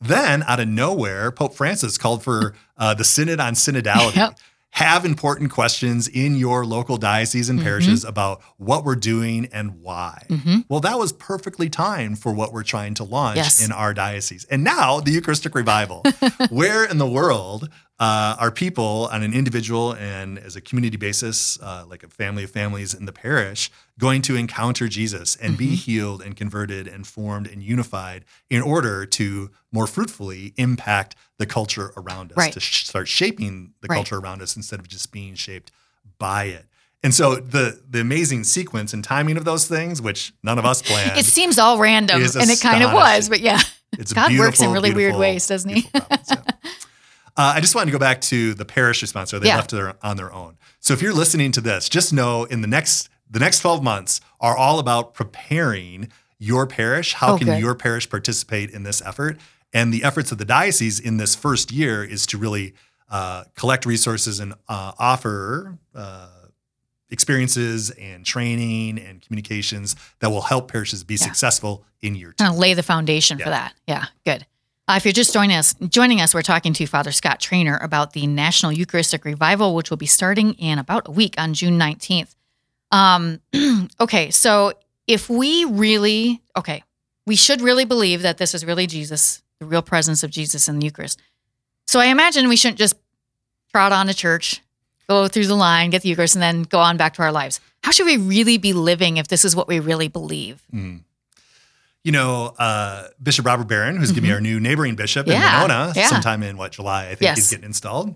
Then, 0.00 0.42
out 0.44 0.60
of 0.60 0.68
nowhere, 0.68 1.30
Pope 1.30 1.54
Francis 1.54 1.98
called 1.98 2.22
for 2.22 2.54
uh, 2.76 2.94
the 2.94 3.04
Synod 3.04 3.40
on 3.40 3.54
Synodality. 3.54 4.16
Yep. 4.16 4.38
Have 4.70 5.04
important 5.04 5.52
questions 5.52 6.08
in 6.08 6.34
your 6.34 6.66
local 6.66 6.96
diocese 6.96 7.48
and 7.48 7.60
Mhm. 7.60 7.62
parishes 7.62 8.04
about 8.04 8.42
what 8.56 8.84
we're 8.84 8.96
doing 8.96 9.46
and 9.52 9.80
why. 9.80 10.26
hmm 10.28 10.58
Well, 10.68 10.80
that 10.80 10.98
was 10.98 11.12
perfectly 11.12 11.70
timed 11.70 12.18
for 12.18 12.32
what 12.32 12.52
we're 12.52 12.64
trying 12.64 12.94
to 12.94 13.04
launch 13.04 13.36
Yes. 13.36 13.64
in 13.64 13.70
our 13.70 13.94
diocese. 13.94 14.44
And 14.50 14.64
now, 14.64 14.98
the 14.98 15.12
Eucharistic 15.12 15.54
Revival. 15.54 16.02
Where 16.50 16.84
in 16.84 16.98
the 16.98 17.06
world 17.06 17.68
uh, 18.00 18.36
are 18.40 18.50
people 18.50 19.08
on 19.12 19.22
an 19.22 19.32
individual 19.32 19.92
and 19.92 20.38
as 20.38 20.56
a 20.56 20.60
community 20.60 20.96
basis, 20.96 21.58
uh, 21.62 21.84
like 21.88 22.02
a 22.02 22.08
family 22.08 22.42
of 22.42 22.50
families 22.50 22.92
in 22.92 23.06
the 23.06 23.12
parish, 23.12 23.70
going 23.98 24.20
to 24.22 24.34
encounter 24.34 24.88
Jesus 24.88 25.36
and 25.36 25.56
be 25.56 25.68
Mhm. 25.72 25.74
healed 25.76 26.22
and 26.22 26.36
converted 26.36 26.88
and 26.88 27.06
formed 27.06 27.46
and 27.46 27.62
unified 27.62 28.24
in 28.50 28.62
order 28.62 29.06
to 29.06 29.50
more 29.70 29.86
fruitfully 29.86 30.52
impact 30.56 31.14
the 31.38 31.46
culture 31.46 31.92
around 31.96 32.32
us, 32.32 32.36
Right. 32.38 32.52
to 32.52 32.60
sh- 32.60 32.84
start 32.86 33.06
shaping 33.06 33.74
the 33.80 33.86
Right. 33.88 33.96
culture 33.96 34.18
around 34.18 34.42
us 34.42 34.56
instead 34.56 34.80
of 34.80 34.88
just 34.88 35.12
being 35.12 35.36
shaped 35.36 35.70
by 36.18 36.44
it? 36.46 36.66
And 37.04 37.14
so 37.14 37.36
the 37.36 37.80
the 37.88 38.00
amazing 38.00 38.42
sequence 38.44 38.92
and 38.92 39.04
timing 39.04 39.36
of 39.36 39.44
those 39.44 39.66
things, 39.68 40.00
which 40.02 40.32
none 40.42 40.58
of 40.58 40.64
us 40.64 40.82
planned, 40.82 41.16
It 41.18 41.26
seems 41.26 41.58
all 41.60 41.78
random, 41.78 42.20
and 42.22 42.50
it 42.50 42.60
kind 42.60 42.82
of 42.82 42.92
was, 42.92 43.28
but 43.28 43.40
yeah. 43.40 43.60
it's 43.98 44.12
God 44.12 44.36
works 44.36 44.60
in 44.60 44.72
really 44.72 44.92
weird 44.92 45.14
ways, 45.14 45.46
doesn't 45.46 45.70
he? 45.70 45.88
beautiful 47.34 47.38
providence, 47.38 47.38
yeah. 47.38 47.44
Uh, 47.52 47.56
I 47.56 47.60
just 47.60 47.74
wanted 47.74 47.86
to 47.86 47.92
go 47.92 47.98
back 47.98 48.20
to 48.22 48.54
the 48.54 48.64
parish 48.64 49.02
response, 49.02 49.32
or 49.34 49.38
they 49.40 49.48
Yeah. 49.48 49.56
left 49.56 49.70
their, 49.70 49.94
on 50.02 50.16
their 50.16 50.32
own. 50.32 50.56
So 50.80 50.94
if 50.94 51.02
you're 51.02 51.12
listening 51.14 51.52
to 51.52 51.60
this, 51.60 51.88
just 51.88 52.12
know 52.12 52.44
in 52.44 52.60
the 52.60 52.68
next 52.68 53.08
the 53.30 53.40
next 53.40 53.60
12 53.60 53.82
months 53.82 54.20
are 54.40 54.56
all 54.56 54.78
about 54.78 55.14
preparing 55.14 56.08
your 56.38 56.66
parish. 56.66 57.14
How 57.14 57.34
Oh, 57.34 57.38
can 57.38 57.58
your 57.58 57.74
parish 57.74 58.08
participate 58.08 58.70
in 58.70 58.82
this 58.84 59.00
effort? 59.02 59.40
And 59.72 59.92
the 59.92 60.04
efforts 60.04 60.30
of 60.30 60.38
the 60.38 60.44
diocese 60.44 61.00
in 61.00 61.16
this 61.16 61.34
first 61.34 61.72
year 61.72 62.04
is 62.04 62.26
to 62.26 62.38
really 62.38 62.74
uh, 63.10 63.44
collect 63.56 63.86
resources 63.86 64.38
and 64.40 64.52
uh, 64.68 64.92
offer 64.98 65.78
uh, 65.94 66.28
experiences 67.10 67.90
and 67.90 68.24
training 68.24 68.98
and 68.98 69.20
communications 69.22 69.96
that 70.20 70.30
will 70.30 70.42
help 70.42 70.70
parishes 70.70 71.02
be 71.04 71.14
Yeah. 71.14 71.24
successful 71.24 71.84
in 72.02 72.14
year 72.14 72.30
two. 72.32 72.44
kind 72.44 72.52
of 72.52 72.58
lay 72.58 72.74
the 72.74 72.82
foundation 72.82 73.38
Yeah. 73.38 73.44
for 73.44 73.50
that. 73.50 73.74
Yeah, 73.86 74.04
good. 74.24 74.46
Uh, 74.86 74.94
if 74.98 75.04
you're 75.06 75.12
just 75.12 75.32
joining 75.32 75.56
us, 75.56 75.74
joining 75.88 76.20
us, 76.20 76.34
we're 76.34 76.42
talking 76.42 76.74
to 76.74 76.86
Father 76.86 77.10
Scott 77.10 77.40
Traynor 77.40 77.78
about 77.80 78.12
the 78.12 78.26
National 78.26 78.70
Eucharistic 78.70 79.24
Revival, 79.24 79.74
which 79.74 79.88
will 79.88 79.96
be 79.96 80.04
starting 80.04 80.52
in 80.54 80.78
about 80.78 81.08
a 81.08 81.10
week 81.10 81.34
on 81.38 81.54
June 81.54 81.78
19th. 81.78 82.34
Um, 82.92 83.40
okay, 84.00 84.30
so 84.30 84.74
if 85.06 85.30
we 85.30 85.64
really, 85.64 86.42
okay, 86.54 86.82
we 87.26 87.34
should 87.34 87.62
really 87.62 87.86
believe 87.86 88.20
that 88.22 88.36
this 88.36 88.54
is 88.54 88.62
really 88.62 88.86
Jesus, 88.86 89.42
the 89.58 89.64
real 89.64 89.80
presence 89.80 90.22
of 90.22 90.30
Jesus 90.30 90.68
in 90.68 90.78
the 90.78 90.84
Eucharist. 90.84 91.18
So 91.86 91.98
I 91.98 92.06
imagine 92.06 92.48
we 92.48 92.56
shouldn't 92.56 92.78
just 92.78 92.96
trot 93.70 93.90
on 93.90 94.08
to 94.08 94.14
church, 94.14 94.60
go 95.08 95.28
through 95.28 95.46
the 95.46 95.54
line, 95.54 95.88
get 95.88 96.02
the 96.02 96.10
Eucharist, 96.10 96.34
and 96.34 96.42
then 96.42 96.62
go 96.62 96.78
on 96.78 96.98
back 96.98 97.14
to 97.14 97.22
our 97.22 97.32
lives. 97.32 97.58
How 97.82 97.90
should 97.90 98.06
we 98.06 98.18
really 98.18 98.58
be 98.58 98.74
living 98.74 99.16
if 99.16 99.28
this 99.28 99.46
is 99.46 99.56
what 99.56 99.66
we 99.66 99.80
really 99.80 100.08
believe? 100.08 100.62
Mm. 100.74 101.00
You 102.04 102.12
know, 102.12 102.54
uh, 102.58 103.08
Bishop 103.22 103.46
Robert 103.46 103.66
Barron, 103.66 103.96
who's 103.96 104.10
going 104.10 104.16
to 104.16 104.20
be 104.22 104.32
our 104.32 104.40
new 104.40 104.60
neighboring 104.60 104.94
bishop 104.94 105.26
in 105.26 105.32
Yeah, 105.32 105.62
Winona 105.62 105.92
yeah. 105.96 106.08
sometime 106.08 106.42
in 106.42 106.56
what, 106.58 106.72
July, 106.72 107.04
I 107.06 107.08
think 107.10 107.22
Yes. 107.22 107.36
he's 107.38 107.50
getting 107.50 107.64
installed. 107.64 108.14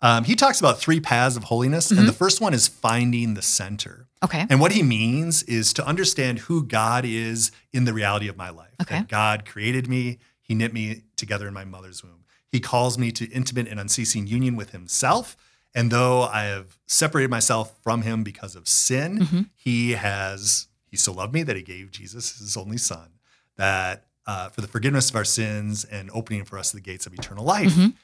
Um, 0.00 0.24
he 0.24 0.34
talks 0.34 0.58
about 0.58 0.78
three 0.78 1.00
paths 1.00 1.36
of 1.36 1.44
holiness, 1.44 1.92
Mhm. 1.92 1.98
and 1.98 2.08
the 2.08 2.12
first 2.14 2.40
one 2.40 2.54
is 2.54 2.66
finding 2.66 3.34
the 3.34 3.42
center. 3.42 4.08
Okay. 4.22 4.46
And 4.48 4.58
what 4.60 4.72
he 4.72 4.82
means 4.82 5.42
is 5.44 5.72
to 5.74 5.86
understand 5.86 6.40
who 6.40 6.62
God 6.64 7.04
is 7.04 7.50
in 7.72 7.84
the 7.84 7.92
reality 7.92 8.26
of 8.28 8.36
my 8.38 8.48
life. 8.50 8.72
Okay. 8.80 8.96
That 9.00 9.08
God 9.08 9.44
created 9.46 9.86
me, 9.88 10.18
He 10.40 10.54
knit 10.54 10.72
me 10.72 11.02
together 11.16 11.48
in 11.48 11.52
my 11.54 11.64
mother's 11.64 12.02
womb. 12.04 12.24
He 12.50 12.60
calls 12.60 12.96
me 12.96 13.10
to 13.12 13.28
intimate 13.30 13.66
and 13.68 13.78
unceasing 13.80 14.26
union 14.26 14.54
with 14.56 14.70
Himself. 14.70 15.36
And 15.74 15.90
though 15.90 16.22
I 16.22 16.44
have 16.44 16.78
separated 16.86 17.30
myself 17.30 17.72
from 17.82 18.02
Him 18.02 18.22
because 18.22 18.54
of 18.56 18.66
sin, 18.68 19.18
Mhm. 19.26 19.46
He 19.56 19.92
has, 19.92 20.68
He 20.90 20.96
so 20.96 21.12
loved 21.12 21.34
me 21.34 21.42
that 21.42 21.56
He 21.56 21.62
gave 21.62 21.90
Jesus 21.90 22.38
His 22.38 22.56
only 22.56 22.78
Son, 22.78 23.08
that 23.56 24.04
uh, 24.26 24.48
for 24.48 24.60
the 24.60 24.66
forgiveness 24.68 25.08
of 25.10 25.14
our 25.16 25.24
sins 25.24 25.84
and 25.84 26.10
opening 26.12 26.44
for 26.44 26.58
us 26.58 26.72
the 26.72 26.80
gates 26.80 27.06
of 27.06 27.14
eternal 27.14 27.44
life. 27.44 27.72
Mhm. 27.72 27.94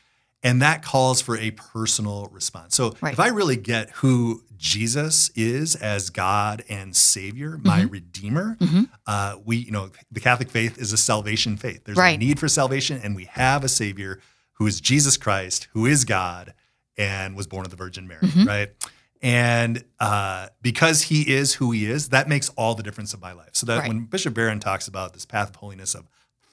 And 0.44 0.62
that 0.62 0.82
calls 0.84 1.20
for 1.20 1.36
a 1.36 1.50
personal 1.52 2.26
response. 2.32 2.76
So 2.76 2.96
Right. 3.00 3.12
if 3.12 3.18
I 3.20 3.28
really 3.28 3.56
get 3.56 3.90
who 3.90 4.44
Jesus 4.56 5.30
is 5.34 5.74
as 5.76 6.10
God 6.10 6.62
and 6.68 6.94
Savior, 6.94 7.58
my 7.64 7.82
Redeemer, 7.82 8.56
Mhm. 8.60 8.88
uh, 9.06 9.36
we, 9.44 9.56
you 9.56 9.72
know, 9.72 9.90
the 10.12 10.20
Catholic 10.20 10.48
faith 10.50 10.78
is 10.78 10.92
a 10.92 10.96
salvation 10.96 11.56
faith. 11.56 11.82
There's 11.84 11.98
Right. 11.98 12.14
a 12.16 12.18
need 12.18 12.38
for 12.38 12.48
salvation, 12.48 13.00
and 13.02 13.16
we 13.16 13.24
have 13.24 13.64
a 13.64 13.68
Savior 13.68 14.20
who 14.54 14.66
is 14.68 14.80
Jesus 14.80 15.16
Christ, 15.16 15.66
who 15.72 15.86
is 15.86 16.04
God, 16.04 16.54
and 16.96 17.34
was 17.34 17.46
born 17.48 17.64
of 17.64 17.70
the 17.70 17.76
Virgin 17.76 18.06
Mary, 18.06 18.20
Mhm. 18.22 18.46
right? 18.46 18.70
And 19.22 19.85
uh, 20.00 20.48
because 20.62 21.02
He 21.02 21.22
is 21.32 21.54
who 21.54 21.70
He 21.70 21.87
is, 21.87 22.08
that 22.11 22.28
makes 22.28 22.48
all 22.50 22.74
the 22.74 22.82
difference 22.82 23.14
in 23.14 23.20
my 23.20 23.32
life. 23.32 23.50
So 23.52 23.66
that 23.66 23.78
Right. 23.80 23.88
when 23.88 24.04
Bishop 24.06 24.35
Barron 24.35 24.58
talks 24.61 24.88
about 24.88 25.14
this 25.14 25.24
path 25.24 25.50
of 25.50 25.56
holiness 25.56 25.94
of 25.94 26.08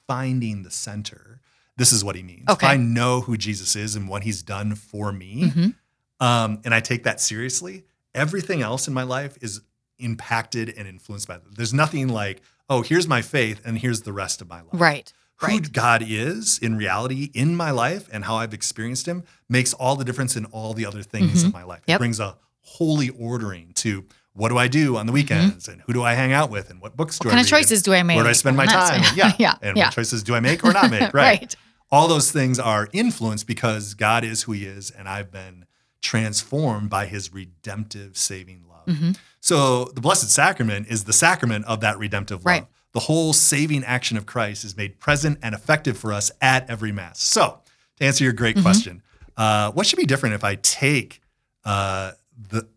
finding 0.07 0.63
the 0.63 0.71
center, 0.71 1.39
this 1.77 1.91
is 1.91 2.03
what 2.03 2.15
he 2.15 2.23
means. 2.23 2.47
Okay. 2.49 2.67
If 2.67 2.71
I 2.73 2.77
know 2.77 3.21
who 3.21 3.37
Jesus 3.37 3.75
is 3.75 3.95
and 3.95 4.07
what 4.07 4.23
He's 4.23 4.43
done 4.43 4.75
for 4.75 5.11
me, 5.11 5.45
Mhm. 5.55 5.75
um, 6.19 6.61
and 6.65 6.73
I 6.73 6.79
take 6.79 7.03
that 7.03 7.19
seriously, 7.21 7.85
everything 8.13 8.61
else 8.61 8.87
in 8.87 8.93
my 8.93 9.03
life 9.03 9.37
is 9.41 9.61
impacted 9.97 10.69
and 10.77 10.87
influenced 10.87 11.27
by 11.27 11.35
that. 11.37 11.55
There's 11.55 11.73
nothing 11.73 12.07
like, 12.07 12.41
oh, 12.69 12.81
here's 12.83 13.07
my 13.07 13.21
faith 13.21 13.61
and 13.65 13.77
here's 13.79 14.01
the 14.01 14.13
rest 14.13 14.41
of 14.41 14.47
my 14.49 14.61
life. 14.61 14.69
Right. 14.73 15.11
Who 15.37 15.47
Right. 15.47 15.71
God 15.71 16.03
is 16.05 16.59
in 16.59 16.75
reality 16.75 17.31
in 17.33 17.55
my 17.55 17.71
life 17.71 18.09
and 18.11 18.25
how 18.25 18.35
I've 18.35 18.53
experienced 18.53 19.05
Him 19.05 19.23
makes 19.47 19.73
all 19.73 19.95
the 19.95 20.03
difference 20.03 20.35
in 20.35 20.45
all 20.45 20.73
the 20.73 20.85
other 20.85 21.01
things 21.03 21.43
in 21.43 21.51
my 21.51 21.63
life. 21.63 21.79
It 21.79 21.81
Mm-hmm. 21.83 21.91
Yep. 21.91 21.99
brings 21.99 22.19
a 22.19 22.37
holy 22.77 23.09
ordering 23.09 23.71
to 23.75 24.05
what 24.33 24.49
do 24.49 24.57
I 24.57 24.67
do 24.67 24.95
on 24.95 25.05
the 25.05 25.11
weekends 25.11 25.67
and 25.67 25.81
who 25.81 25.91
do 25.93 26.03
I 26.03 26.13
hang 26.13 26.31
out 26.31 26.49
with 26.49 26.69
and 26.69 26.79
what 26.81 26.95
books 26.95 27.17
do 27.19 27.27
Mm-hmm. 27.27 27.29
What 27.29 27.33
I 27.33 27.35
kind 27.37 27.45
of 27.45 27.49
choices 27.49 27.81
do 27.81 27.93
I 27.93 28.03
make? 28.03 28.15
Where 28.15 28.23
do 28.23 28.29
I 28.29 28.33
spend 28.33 28.55
my 28.55 28.65
time? 28.65 29.01
Yeah. 29.15 29.33
yeah. 29.39 29.55
And 29.61 29.75
yeah. 29.75 29.85
what 29.85 29.93
choices 29.93 30.23
do 30.23 30.33
I 30.35 30.39
make 30.39 30.63
or 30.63 30.71
not 30.71 30.89
make? 30.91 31.13
Right 31.13 31.39
right. 31.41 31.55
all 31.91 32.07
those 32.07 32.31
things 32.31 32.59
are 32.59 32.87
influenced 32.93 33.47
because 33.47 33.93
God 33.95 34.23
is 34.23 34.43
who 34.43 34.51
He 34.53 34.65
is, 34.65 34.91
and 34.91 35.09
I've 35.09 35.31
been 35.31 35.65
transformed 36.01 36.89
by 36.89 37.05
His 37.07 37.33
redemptive 37.33 38.17
saving 38.17 38.63
love. 38.69 38.85
Mhm. 38.85 39.17
So 39.41 39.85
the 39.85 40.01
Blessed 40.01 40.29
Sacrament 40.29 40.87
is 40.87 41.03
the 41.03 41.13
sacrament 41.13 41.65
of 41.65 41.81
that 41.81 41.97
redemptive 41.97 42.39
love. 42.39 42.45
Right. 42.45 42.67
the 42.91 43.01
whole 43.01 43.33
saving 43.33 43.83
action 43.83 44.17
of 44.17 44.25
Christ 44.25 44.65
is 44.65 44.75
made 44.75 44.99
present 44.99 45.37
and 45.43 45.53
effective 45.53 45.95
for 45.95 46.11
us 46.11 46.31
at 46.41 46.67
every 46.69 46.91
Mass. 46.91 47.21
So, 47.21 47.59
to 47.97 48.03
answer 48.03 48.23
your 48.23 48.33
great 48.33 48.59
question, 48.61 49.03
uh, 49.37 49.71
what 49.73 49.85
should 49.85 49.99
be 49.99 50.07
different 50.07 50.33
if 50.33 50.43
I 50.43 50.55
take 50.55 51.21
uh, 51.65 52.13
the, 52.49 52.67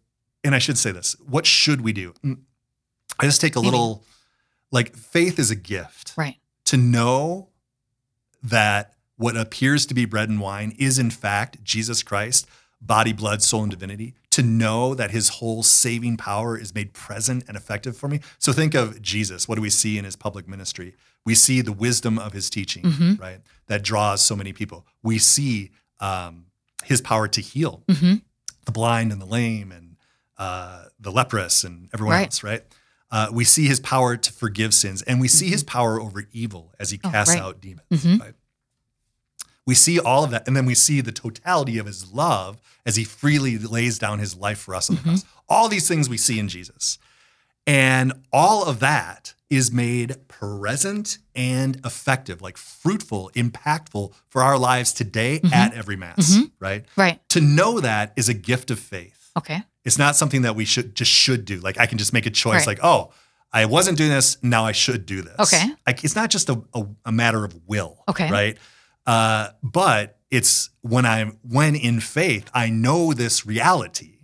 and 0.44 0.55
I 0.55 0.59
should 0.59 0.79
say 0.79 0.90
this, 0.92 1.14
what 1.27 1.46
should 1.46 1.81
we 1.83 1.92
do? 1.92 2.12
Mm, 2.25 2.40
I 3.18 3.25
just 3.27 3.40
take 3.40 3.55
a 3.57 3.61
little, 3.61 4.05
like, 4.70 4.96
faith 4.96 5.38
is 5.38 5.51
a 5.51 5.55
gift 5.57 6.14
Right. 6.16 6.37
to 6.66 6.77
know 6.77 7.48
that 8.42 8.94
what 9.16 9.37
appears 9.37 9.87
to 9.87 9.94
be 9.94 10.05
bread 10.05 10.29
and 10.29 10.40
wine 10.40 10.75
is 10.79 10.98
in 10.98 11.11
fact 11.11 11.62
Jesus 11.62 12.03
Christ, 12.03 12.46
body, 12.81 13.12
blood, 13.12 13.42
soul, 13.42 13.62
and 13.62 13.70
divinity, 13.70 14.14
to 14.31 14.42
know 14.42 14.94
that 14.94 15.11
his 15.12 15.29
whole 15.29 15.62
saving 15.62 16.16
power 16.16 16.59
is 16.59 16.75
made 16.75 16.92
present 16.94 17.44
and 17.46 17.57
effective 17.57 17.96
for 17.96 18.09
me. 18.09 18.20
So 18.38 18.53
think 18.53 18.75
of 18.75 19.01
Jesus. 19.01 19.46
What 19.46 19.55
do 19.57 19.62
we 19.62 19.70
see 19.70 19.98
in 19.98 20.05
his 20.05 20.16
public 20.16 20.48
ministry? 20.48 20.94
We 21.25 21.37
see 21.37 21.61
the 21.61 21.72
wisdom 21.72 22.18
of 22.18 22.33
his 22.33 22.51
teaching, 22.51 22.83
Mhm. 22.83 23.20
right? 23.20 23.40
That 23.68 23.83
draws 23.85 24.22
so 24.22 24.35
many 24.35 24.53
people. 24.53 24.87
We 25.03 25.18
see 25.18 25.70
um, 26.01 26.46
his 26.83 27.01
power 27.01 27.29
to 27.29 27.40
heal 27.40 27.85
hmm 27.88 28.14
the 28.66 28.72
blind 28.72 29.12
and 29.12 29.20
the 29.20 29.27
lame 29.27 29.72
and 29.72 29.96
uh, 30.38 30.85
the 31.01 31.11
leprous 31.12 31.64
and 31.64 31.88
everyone 31.94 32.16
Right. 32.16 32.25
else, 32.27 32.42
right? 32.42 32.62
Uh, 33.11 33.29
we 33.33 33.44
see 33.44 33.66
his 33.66 33.79
power 33.81 34.16
to 34.16 34.33
forgive 34.33 34.72
sins, 34.72 35.03
and 35.03 35.20
we 35.20 35.29
see 35.29 35.51
his 35.51 35.62
power 35.62 36.01
over 36.01 36.25
evil 36.33 36.72
as 36.81 36.90
he 36.90 36.98
Mm-hmm. 36.98 37.09
Oh, 37.09 37.11
casts 37.12 37.35
right. 37.35 37.42
out 37.42 37.61
demons. 37.61 37.87
Mhm. 37.90 38.20
Right? 38.20 38.35
We 39.66 39.75
see 39.75 40.01
all 40.01 40.25
of 40.25 40.31
that, 40.31 40.46
and 40.48 40.57
then 40.57 40.66
we 40.66 40.75
see 40.75 41.01
the 41.01 41.12
totality 41.12 41.79
of 41.79 41.87
his 41.87 42.11
love 42.12 42.61
as 42.85 42.96
he 42.96 43.05
freely 43.05 43.59
lays 43.59 43.98
down 43.98 44.18
his 44.18 44.35
life 44.35 44.59
for 44.59 44.75
us 44.75 44.90
on 44.90 44.96
Mm-hmm. 44.96 45.05
the 45.14 45.20
cross. 45.20 45.25
All 45.48 45.68
these 45.68 45.87
things 45.87 46.09
we 46.09 46.16
see 46.16 46.38
in 46.38 46.48
Jesus, 46.48 46.98
and 47.66 48.12
all 48.33 48.64
of 48.64 48.81
that 48.81 49.35
is 49.52 49.70
made 49.70 50.16
present 50.28 51.18
and 51.34 51.76
effective, 51.84 52.40
like 52.40 52.56
fruitful, 52.56 53.30
impactful 53.34 54.12
for 54.28 54.42
our 54.42 54.58
lives 54.58 54.92
today 54.92 55.40
Mm-hmm. 55.40 55.54
at 55.54 55.74
every 55.74 55.96
mass. 55.96 56.38
Right? 56.58 56.84
Right. 56.96 57.20
To 57.30 57.40
know 57.40 57.80
that 57.80 58.12
is 58.16 58.28
a 58.28 58.34
gift 58.34 58.70
of 58.70 58.78
faith. 58.78 59.30
Okay. 59.36 59.62
It's 59.84 59.98
not 59.98 60.16
something 60.16 60.42
that 60.42 60.56
we 60.56 60.64
should 60.64 60.94
just 60.94 61.10
should 61.10 61.44
do. 61.44 61.58
Like 61.60 61.78
I 61.78 61.86
can 61.86 61.98
just 61.98 62.12
make 62.12 62.26
a 62.26 62.30
choice. 62.30 62.66
Right. 62.66 62.78
Like, 62.78 62.80
oh, 62.82 63.12
I 63.52 63.66
wasn't 63.66 63.98
doing 63.98 64.10
this. 64.10 64.36
Now 64.42 64.64
I 64.64 64.72
should 64.72 65.04
do 65.04 65.20
this. 65.22 65.38
Okay. 65.38 65.64
Like 65.86 66.02
it's 66.04 66.16
not 66.16 66.30
just 66.30 66.48
a, 66.48 66.62
a, 66.74 66.86
a 67.06 67.12
matter 67.12 67.44
of 67.44 67.54
will. 67.66 68.02
Okay. 68.08 68.30
Right. 68.30 68.56
Uh, 69.06 69.48
but 69.62 70.18
it's 70.30 70.70
when 70.80 71.04
I'm 71.04 71.38
when 71.42 71.74
in 71.74 72.00
faith, 72.00 72.50
I 72.54 72.70
know 72.70 73.12
this 73.12 73.44
reality. 73.44 74.18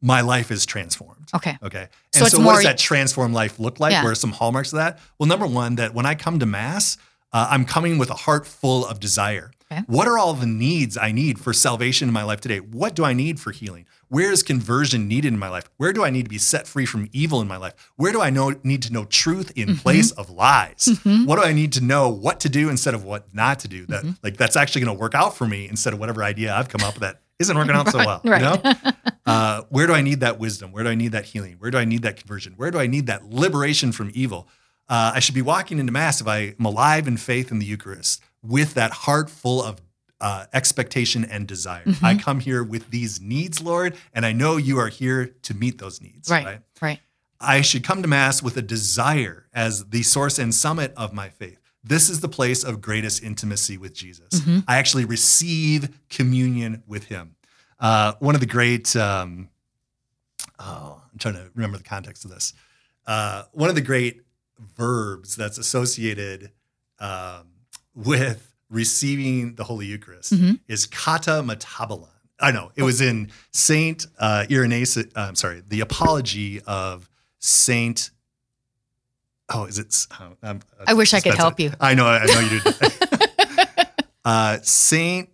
My 0.00 0.20
life 0.22 0.50
is 0.50 0.66
transformed. 0.66 1.11
Okay. 1.34 1.56
Okay. 1.62 1.88
So 2.12 2.18
And 2.18 2.26
it's 2.26 2.36
so, 2.36 2.42
what 2.42 2.54
does 2.54 2.64
that 2.64 2.78
transform 2.78 3.32
life 3.32 3.58
look 3.58 3.80
like? 3.80 3.92
Yeah. 3.92 4.02
What 4.04 4.10
are 4.10 4.14
some 4.14 4.32
hallmarks 4.32 4.72
of 4.72 4.78
that? 4.78 4.98
Well, 5.18 5.26
number 5.28 5.46
one, 5.46 5.76
that 5.76 5.94
when 5.94 6.06
I 6.06 6.14
come 6.14 6.38
to 6.40 6.46
Mass, 6.46 6.98
uh, 7.32 7.48
I'm 7.50 7.64
coming 7.64 7.96
with 7.98 8.10
a 8.10 8.14
heart 8.14 8.46
full 8.46 8.86
of 8.86 9.00
desire. 9.00 9.50
Okay. 9.72 9.80
What 9.86 10.06
are 10.06 10.18
all 10.18 10.34
the 10.34 10.44
needs 10.44 10.98
I 10.98 11.12
need 11.12 11.38
for 11.40 11.54
salvation 11.54 12.06
in 12.08 12.12
my 12.12 12.24
life 12.24 12.42
today? 12.42 12.58
What 12.58 12.94
do 12.94 13.06
I 13.06 13.14
need 13.14 13.40
for 13.40 13.52
healing? 13.52 13.86
Where 14.08 14.30
is 14.30 14.42
conversion 14.42 15.08
needed 15.08 15.32
in 15.32 15.38
my 15.38 15.48
life? 15.48 15.70
Where 15.78 15.94
do 15.94 16.04
I 16.04 16.10
need 16.10 16.24
to 16.24 16.28
be 16.28 16.36
set 16.36 16.66
free 16.66 16.84
from 16.84 17.08
evil 17.12 17.40
in 17.40 17.48
my 17.48 17.56
life? 17.56 17.72
Where 17.96 18.12
do 18.12 18.20
I 18.20 18.28
know 18.28 18.54
need 18.62 18.82
to 18.82 18.92
know 18.92 19.06
truth 19.06 19.50
in 19.56 19.68
Mm-hmm. 19.68 19.78
place 19.78 20.10
of 20.10 20.28
lies? 20.28 20.90
What 21.04 21.36
do 21.36 21.42
I 21.42 21.54
need 21.54 21.72
to 21.72 21.80
know 21.80 22.10
what 22.10 22.40
to 22.40 22.50
do 22.50 22.68
instead 22.68 22.92
of 22.92 23.04
what 23.04 23.34
not 23.34 23.60
to 23.60 23.68
do? 23.68 23.86
Mm-hmm. 23.86 24.08
That 24.08 24.18
like 24.22 24.36
that's 24.36 24.56
actually 24.56 24.84
going 24.84 24.94
to 24.94 25.00
work 25.00 25.14
out 25.14 25.34
for 25.38 25.46
me 25.48 25.66
instead 25.70 25.94
of 25.94 25.98
whatever 25.98 26.22
idea 26.22 26.54
I've 26.54 26.68
come 26.68 26.82
up 26.86 26.92
with 26.92 27.00
that 27.00 27.22
isn't 27.38 27.56
working 27.56 27.74
out 27.74 27.88
so 27.88 27.96
well. 28.04 28.20
Right. 28.22 28.42
You 28.42 28.62
know? 28.62 28.92
Uh, 29.32 29.62
where 29.70 29.86
do 29.86 29.94
I 29.94 30.02
need 30.02 30.20
that 30.20 30.38
wisdom? 30.38 30.72
Where 30.72 30.84
do 30.84 30.90
I 30.90 30.94
need 30.94 31.12
that 31.12 31.26
healing? 31.26 31.56
Where 31.58 31.70
do 31.70 31.78
I 31.78 31.84
need 31.84 32.02
that 32.02 32.16
conversion? 32.16 32.54
Where 32.56 32.70
do 32.70 32.78
I 32.78 32.86
need 32.86 33.06
that 33.06 33.24
liberation 33.30 33.92
from 33.92 34.10
evil? 34.14 34.48
Uh, 34.88 35.12
I 35.14 35.20
should 35.20 35.34
be 35.34 35.42
walking 35.42 35.78
into 35.78 35.92
Mass 35.92 36.20
if 36.20 36.26
I 36.26 36.54
am 36.58 36.64
alive 36.64 37.08
in 37.08 37.16
faith 37.16 37.50
in 37.50 37.58
the 37.58 37.66
Eucharist 37.66 38.22
with 38.42 38.74
that 38.74 38.92
heart 38.92 39.30
full 39.30 39.62
of 39.62 39.80
uh, 40.20 40.46
expectation 40.52 41.24
and 41.24 41.46
desire. 41.48 41.84
Mm-hmm. 41.84 42.04
I 42.04 42.16
come 42.16 42.40
here 42.40 42.62
with 42.62 42.90
these 42.90 43.20
needs, 43.20 43.60
Lord, 43.60 43.96
and 44.14 44.24
I 44.24 44.32
know 44.32 44.56
you 44.56 44.78
are 44.78 44.88
here 44.88 45.26
to 45.42 45.54
meet 45.54 45.78
those 45.78 46.00
needs. 46.00 46.30
Right. 46.30 46.44
Right. 46.44 46.60
I 47.40 47.60
should 47.60 47.82
come 47.82 48.02
to 48.02 48.08
Mass 48.08 48.42
with 48.42 48.56
a 48.56 48.62
desire 48.62 49.46
as 49.52 49.86
the 49.86 50.04
source 50.04 50.38
and 50.38 50.54
summit 50.54 50.92
of 50.96 51.12
my 51.12 51.28
faith. 51.28 51.58
This 51.82 52.08
is 52.08 52.20
the 52.20 52.28
place 52.28 52.62
of 52.62 52.80
greatest 52.80 53.22
intimacy 53.22 53.76
with 53.76 53.92
Jesus. 53.92 54.28
Mm-hmm. 54.40 54.60
I 54.68 54.76
actually 54.76 55.04
receive 55.04 55.98
communion 56.08 56.84
with 56.86 57.04
him. 57.04 57.34
Uh, 57.82 58.12
one 58.20 58.34
of 58.34 58.40
the 58.40 58.46
great, 58.46 58.94
um, 58.96 59.48
oh, 60.58 61.02
I'm 61.12 61.18
trying 61.18 61.34
to 61.34 61.50
remember 61.54 61.76
the 61.76 61.84
context 61.84 62.24
of 62.24 62.30
this. 62.30 62.54
Uh, 63.06 63.42
one 63.52 63.68
of 63.68 63.74
the 63.74 63.80
great 63.80 64.22
verbs 64.76 65.34
that's 65.36 65.58
associated 65.58 66.52
um, 67.00 67.48
with 67.94 68.54
receiving 68.70 69.56
the 69.56 69.64
Holy 69.64 69.86
Eucharist 69.86 70.32
Mhm. 70.32 70.60
is 70.68 70.86
kata 70.86 71.42
metabolon. 71.44 72.08
I 72.40 72.52
know 72.52 72.70
it 72.76 72.82
was 72.84 73.00
in 73.00 73.30
Saint 73.52 74.06
uh, 74.18 74.46
Irenaeus. 74.50 74.96
Uh, 74.96 75.02
I'm 75.16 75.34
sorry, 75.34 75.62
the 75.66 75.80
Apology 75.80 76.60
of 76.62 77.08
Saint. 77.40 78.10
Oh, 79.52 79.64
is 79.64 79.78
it? 79.78 80.06
Oh, 80.20 80.36
I'm- 80.42 80.60
I 80.86 80.94
wish 80.94 81.12
I 81.14 81.20
could 81.20 81.34
help 81.34 81.58
it. 81.60 81.64
you. 81.64 81.72
I 81.80 81.94
know. 81.94 82.06
I 82.06 82.24
know 82.24 82.40
you 82.40 82.60
did. 82.60 82.76
uh, 84.24 84.58
Saint 84.62 85.28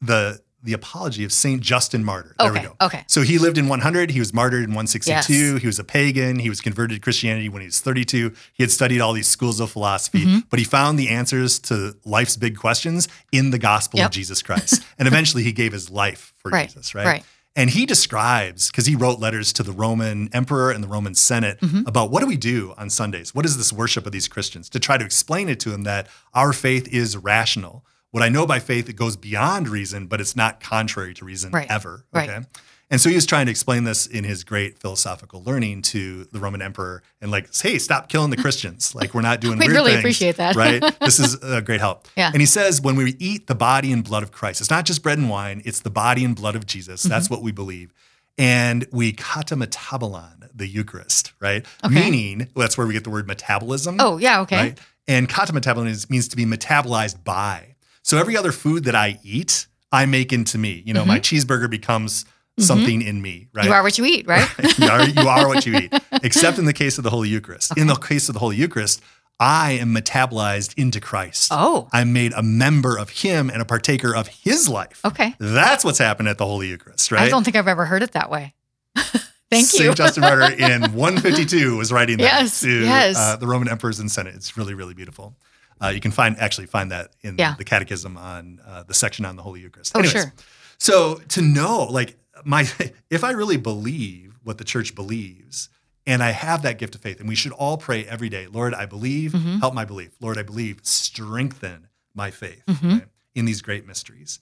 the 0.00 0.40
the 0.62 0.72
Apology 0.74 1.24
of 1.24 1.32
Saint 1.32 1.62
Justin 1.62 2.04
Martyr. 2.04 2.34
There 2.38 2.50
okay. 2.50 2.60
we 2.60 2.66
go. 2.66 2.76
Okay. 2.80 3.04
So 3.06 3.22
he 3.22 3.38
lived 3.38 3.56
in 3.58 3.68
100. 3.68 4.10
He 4.10 4.18
was 4.18 4.34
martyred 4.34 4.64
in 4.64 4.70
162. 4.70 5.32
Yes. 5.54 5.60
He 5.62 5.66
was 5.66 5.78
a 5.78 5.84
pagan. 5.84 6.38
He 6.38 6.48
was 6.48 6.60
converted 6.60 6.96
to 6.96 7.00
Christianity 7.00 7.48
when 7.48 7.62
he 7.62 7.66
was 7.66 7.80
32. 7.80 8.32
He 8.52 8.62
had 8.62 8.70
studied 8.70 9.00
all 9.00 9.12
these 9.12 9.28
schools 9.28 9.60
of 9.60 9.70
philosophy, 9.70 10.24
Mm-hmm. 10.24 10.38
but 10.50 10.58
he 10.58 10.64
found 10.64 10.98
the 10.98 11.08
answers 11.08 11.58
to 11.60 11.94
life's 12.04 12.36
big 12.36 12.56
questions 12.58 13.08
in 13.32 13.50
the 13.50 13.58
gospel 13.58 13.98
Yep. 13.98 14.06
of 14.06 14.12
Jesus 14.12 14.42
Christ. 14.42 14.82
and 14.98 15.08
eventually 15.08 15.42
he 15.42 15.52
gave 15.52 15.72
his 15.72 15.90
life 15.90 16.34
for 16.38 16.50
Right, 16.50 16.68
Jesus, 16.68 16.94
right? 16.94 17.06
right. 17.06 17.24
And 17.56 17.70
he 17.70 17.84
describes, 17.84 18.70
because 18.70 18.86
he 18.86 18.94
wrote 18.94 19.18
letters 19.18 19.52
to 19.54 19.62
the 19.62 19.72
Roman 19.72 20.28
emperor 20.32 20.70
and 20.70 20.84
the 20.84 20.88
Roman 20.88 21.14
Senate 21.14 21.58
Mm-hmm. 21.60 21.82
about 21.86 22.10
what 22.10 22.20
do 22.20 22.26
we 22.26 22.36
do 22.36 22.74
on 22.78 22.90
Sundays? 22.90 23.34
What 23.34 23.44
is 23.44 23.56
this 23.56 23.72
worship 23.72 24.06
of 24.06 24.12
these 24.12 24.28
Christians? 24.28 24.68
To 24.70 24.78
try 24.78 24.98
to 24.98 25.04
explain 25.04 25.48
it 25.48 25.58
to 25.60 25.72
him 25.72 25.82
that 25.84 26.06
our 26.34 26.52
faith 26.52 26.86
is 26.92 27.16
rational. 27.16 27.84
What 28.10 28.22
I 28.22 28.28
know 28.28 28.46
by 28.46 28.58
faith, 28.58 28.88
it 28.88 28.94
goes 28.96 29.16
beyond 29.16 29.68
reason, 29.68 30.06
but 30.06 30.20
it's 30.20 30.34
not 30.34 30.60
contrary 30.60 31.14
to 31.14 31.24
reason 31.24 31.52
Right, 31.52 31.70
ever. 31.70 32.04
right. 32.12 32.28
Okay. 32.28 32.46
And 32.92 33.00
so 33.00 33.08
he 33.08 33.14
was 33.14 33.24
trying 33.24 33.46
to 33.46 33.50
explain 33.50 33.84
this 33.84 34.08
in 34.08 34.24
his 34.24 34.42
great 34.42 34.80
philosophical 34.80 35.44
learning 35.44 35.82
to 35.82 36.24
the 36.32 36.40
Roman 36.40 36.60
emperor 36.60 37.04
and 37.20 37.30
like, 37.30 37.48
hey, 37.54 37.78
stop 37.78 38.08
killing 38.08 38.30
the 38.30 38.36
Christians. 38.44 38.96
Like 38.96 39.14
we're 39.14 39.20
not 39.20 39.40
doing 39.40 39.60
weird 39.60 39.70
really 39.70 39.90
things, 39.92 40.00
appreciate 40.00 40.36
that. 40.38 40.56
right? 40.56 40.82
This 41.00 41.20
is 41.20 41.34
a 41.40 41.62
great 41.62 41.78
help. 41.78 42.08
Yeah. 42.16 42.32
And 42.32 42.42
he 42.42 42.46
says 42.46 42.80
when 42.80 42.96
we 42.96 43.14
eat 43.20 43.46
the 43.46 43.54
body 43.54 43.92
and 43.92 44.02
blood 44.02 44.24
of 44.24 44.32
Christ, 44.32 44.60
it's 44.60 44.70
not 44.70 44.86
just 44.86 45.04
bread 45.04 45.18
and 45.18 45.30
wine, 45.30 45.62
it's 45.64 45.78
the 45.80 45.90
body 45.90 46.24
and 46.24 46.34
blood 46.34 46.56
of 46.56 46.66
Jesus. 46.66 47.02
Mm-hmm. 47.02 47.10
That's 47.10 47.30
what 47.30 47.42
we 47.42 47.52
believe. 47.52 47.92
And 48.36 48.86
we 48.90 49.12
kata 49.12 49.54
metabolon, 49.54 50.48
the 50.52 50.66
Eucharist, 50.66 51.32
right? 51.40 51.64
Okay. 51.84 51.94
Meaning 51.94 52.48
that's 52.56 52.76
where 52.76 52.88
we 52.88 52.92
get 52.94 53.04
the 53.04 53.10
word 53.10 53.28
metabolism. 53.28 53.98
Oh, 54.00 54.16
yeah. 54.16 54.40
Okay. 54.40 54.56
Right? 54.56 54.80
And 55.06 55.28
kata 55.28 55.52
metabolism 55.52 56.08
means 56.10 56.26
to 56.28 56.36
be 56.36 56.44
metabolized 56.44 57.22
by. 57.22 57.69
So 58.02 58.18
every 58.18 58.36
other 58.36 58.52
food 58.52 58.84
that 58.84 58.94
I 58.94 59.18
eat, 59.22 59.66
I 59.92 60.06
make 60.06 60.32
into 60.32 60.58
me. 60.58 60.82
You 60.86 60.94
know, 60.94 61.04
my 61.04 61.18
cheeseburger 61.18 61.68
becomes 61.70 62.24
something 62.58 63.02
in 63.02 63.22
me, 63.22 63.48
right? 63.52 63.62
Mm-hmm. 63.62 63.68
You 63.68 63.74
are 63.74 63.82
what 63.82 63.98
you 63.98 64.04
eat, 64.04 64.26
right? 64.26 64.48
you, 64.78 64.86
are, 64.86 65.08
you 65.08 65.28
are 65.28 65.48
what 65.48 65.66
you 65.66 65.76
eat, 65.76 65.92
except 66.22 66.58
in 66.58 66.64
the 66.64 66.72
case 66.72 66.98
of 66.98 67.04
the 67.04 67.10
Holy 67.10 67.28
Eucharist. 67.28 67.76
In 67.76 67.86
the 67.86 67.94
case 67.94 68.28
of 68.28 68.34
the 68.34 68.38
Holy 68.38 68.56
Eucharist, 68.56 69.02
I 69.38 69.72
am 69.72 69.94
metabolized 69.94 70.74
into 70.76 71.00
Christ. 71.00 71.48
Oh. 71.50 71.88
I'm 71.92 72.12
made 72.12 72.32
a 72.34 72.42
member 72.42 72.98
of 72.98 73.08
Him 73.08 73.48
and 73.48 73.62
a 73.62 73.64
partaker 73.64 74.14
of 74.14 74.28
His 74.28 74.68
life. 74.68 75.00
Okay. 75.04 75.34
That's 75.38 75.84
what's 75.84 75.98
happened 75.98 76.28
at 76.28 76.36
the 76.38 76.44
Holy 76.46 76.68
Eucharist, 76.68 77.10
right? 77.10 77.22
I 77.22 77.28
don't 77.28 77.44
think 77.44 77.56
I've 77.56 77.68
ever 77.68 77.86
heard 77.86 78.02
it 78.02 78.12
that 78.12 78.30
way. 78.30 78.54
Thank 78.96 79.72
you. 79.72 79.80
St. 79.80 79.96
Justin 79.96 80.20
Martyr 80.20 80.52
in 80.52 80.92
152 80.92 81.76
was 81.76 81.90
writing 81.90 82.18
that 82.18 82.22
Yes, 82.22 82.60
to 82.60 82.84
yes. 82.84 83.16
Uh, 83.16 83.36
the 83.36 83.48
Roman 83.48 83.68
emperors 83.68 83.98
and 83.98 84.10
Senate. 84.10 84.34
It's 84.36 84.56
really, 84.56 84.74
really 84.74 84.94
beautiful. 84.94 85.34
Uh, 85.82 85.88
you 85.88 86.00
can 86.00 86.10
find 86.10 86.38
actually 86.38 86.66
find 86.66 86.90
that 86.90 87.12
in 87.22 87.36
Yeah. 87.38 87.54
the 87.56 87.64
Catechism 87.64 88.16
on 88.16 88.60
uh, 88.66 88.82
the 88.82 88.94
section 88.94 89.24
on 89.24 89.36
the 89.36 89.42
Holy 89.42 89.60
Eucharist. 89.60 89.92
Oh, 89.96 90.02
sure. 90.02 90.32
So 90.78 91.16
to 91.28 91.42
know, 91.42 91.84
like 91.90 92.16
my, 92.44 92.68
if 93.10 93.24
I 93.24 93.30
really 93.32 93.56
believe 93.56 94.38
what 94.44 94.58
the 94.58 94.64
church 94.64 94.94
believes, 94.94 95.68
and 96.06 96.22
I 96.22 96.30
have 96.30 96.62
that 96.62 96.78
gift 96.78 96.94
of 96.94 97.00
faith, 97.02 97.20
and 97.20 97.28
we 97.28 97.34
should 97.34 97.52
all 97.52 97.76
pray 97.76 98.04
every 98.06 98.28
day, 98.28 98.46
Lord, 98.46 98.74
I 98.74 98.86
believe, 98.86 99.32
Mm-hmm. 99.32 99.58
help 99.58 99.74
my 99.74 99.84
belief. 99.84 100.10
Lord, 100.20 100.38
I 100.38 100.42
believe, 100.42 100.80
strengthen 100.82 101.88
my 102.14 102.30
faith 102.30 102.62
Mm-hmm. 102.66 102.98
in 103.34 103.44
these 103.44 103.60
great 103.62 103.86
mysteries. 103.86 104.40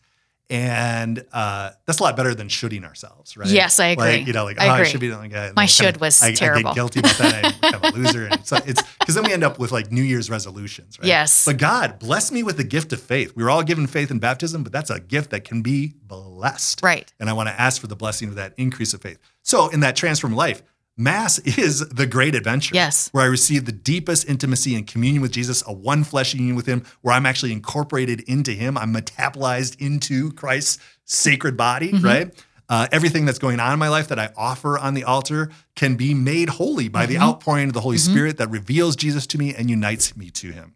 And 0.51 1.27
uh, 1.31 1.73
that's 1.85 1.99
a 1.99 2.03
lot 2.03 2.17
better 2.17 2.35
than 2.35 2.49
shooting 2.49 2.83
ourselves, 2.85 3.37
right? 3.37 3.49
Yes, 3.49 3.79
I 3.79 3.89
agree. 3.89 4.19
Like, 4.19 4.27
you 4.27 4.33
know, 4.33 4.45
like, 4.45 4.59
I 4.59 4.69
oh, 4.69 4.73
I 4.81 4.85
should 4.85 5.01
be 5.01 5.13
like, 5.13 5.35
I, 5.35 5.53
My 5.55 5.67
should 5.67 5.85
kinda- 5.85 5.99
was 6.01 6.23
I, 6.23 6.29
I 6.29 6.31
get 6.33 6.75
guilty 6.75 7.01
about 7.01 7.19
that. 7.19 7.45
I'm 7.45 7.53
kind 7.73 7.75
of 7.75 7.95
a 7.95 7.99
loser. 7.99 8.29
And 8.33 8.47
so 8.47 8.57
it's 8.67 8.83
because 8.99 9.15
then 9.15 9.25
we 9.25 9.33
end 9.33 9.45
up 9.45 9.59
with 9.59 9.73
like 9.73 9.93
New 9.93 10.03
Year's 10.03 10.31
resolutions, 10.31 10.99
right? 10.99 11.07
Yes. 11.07 11.45
But 11.45 11.59
God 11.59 11.99
bless 11.99 12.33
me 12.33 12.43
with 12.43 12.57
the 12.57 12.65
gift 12.65 12.93
of 12.93 13.01
faith. 13.01 13.35
We 13.37 13.43
were 13.43 13.51
all 13.51 13.63
given 13.63 13.87
faith 13.87 14.11
in 14.11 14.19
baptism, 14.19 14.63
but 14.63 14.73
that's 14.73 14.91
a 14.91 15.01
gift 15.01 15.31
that 15.31 15.45
can 15.45 15.61
be 15.63 15.95
blessed. 16.03 16.83
Right. 16.83 17.13
And 17.21 17.29
I 17.29 17.35
want 17.35 17.49
to 17.49 17.61
ask 17.61 17.81
for 17.81 17.87
the 17.87 17.97
blessing 17.97 18.29
of 18.29 18.35
that 18.37 18.55
increase 18.57 18.95
of 18.95 19.03
faith. 19.03 19.19
So 19.43 19.69
in 19.69 19.81
that 19.81 19.97
transformed 19.97 20.37
life, 20.37 20.63
Mass 20.99 21.39
is 21.39 21.89
the 21.89 22.07
great 22.07 22.35
adventure. 22.35 22.75
Yes. 22.75 23.09
Where 23.13 23.23
I 23.23 23.29
receive 23.29 23.65
the 23.65 23.73
deepest 23.73 24.29
intimacy 24.29 24.75
and 24.75 24.87
communion 24.87 25.23
with 25.23 25.31
Jesus, 25.33 25.63
a 25.67 25.73
one 25.73 26.03
flesh 26.05 26.35
union 26.35 26.57
with 26.57 26.67
Him, 26.67 26.85
where 27.03 27.15
I'm 27.15 27.25
actually 27.25 27.53
incorporated 27.53 28.21
into 28.23 28.51
Him. 28.53 28.77
I'm 28.77 28.93
metabolized 28.93 29.81
into 29.81 30.33
Christ's 30.33 30.79
sacred 31.05 31.57
body, 31.57 31.93
Mm-hmm. 31.93 32.05
right? 32.05 32.45
Uh, 32.71 32.87
everything 32.93 33.25
that's 33.25 33.39
going 33.39 33.59
on 33.61 33.73
in 33.73 33.79
my 33.79 33.89
life 33.89 34.09
that 34.09 34.19
I 34.19 34.31
offer 34.37 34.77
on 34.79 34.93
the 34.93 35.05
altar 35.05 35.51
can 35.75 35.95
be 35.95 36.13
made 36.13 36.51
holy 36.51 36.89
by 36.89 37.07
the 37.07 37.15
Mm-hmm. 37.15 37.23
outpouring 37.23 37.69
of 37.69 37.73
the 37.75 37.81
Holy 37.81 37.97
Spirit 37.97 38.37
that 38.37 38.51
reveals 38.51 38.95
Jesus 38.97 39.27
to 39.29 39.39
me 39.39 39.55
and 39.55 39.71
unites 39.71 40.15
me 40.17 40.29
to 40.33 40.51
Him. 40.53 40.75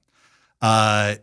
Uh, 0.62 1.16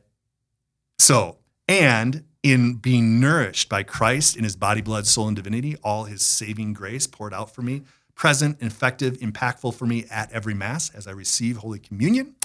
so, 1.00 1.38
and 1.68 2.24
in 2.44 2.76
being 2.76 3.20
nourished 3.20 3.68
by 3.70 3.84
Christ 3.84 4.36
in 4.38 4.44
his 4.44 4.56
body, 4.56 4.82
blood, 4.82 5.08
soul, 5.08 5.28
and 5.28 5.36
divinity, 5.36 5.76
all 5.84 6.04
his 6.06 6.22
saving 6.22 6.74
grace 6.74 7.08
poured 7.08 7.34
out 7.34 7.54
for 7.54 7.62
me, 7.62 7.82
present, 8.20 8.58
effective, 8.62 9.18
impactful 9.20 9.74
for 9.74 9.86
me 9.86 10.06
at 10.12 10.30
every 10.34 10.54
Mass 10.54 10.90
as 10.94 11.08
I 11.08 11.12
receive 11.12 11.56
Holy 11.56 11.80
Communion, 11.80 12.36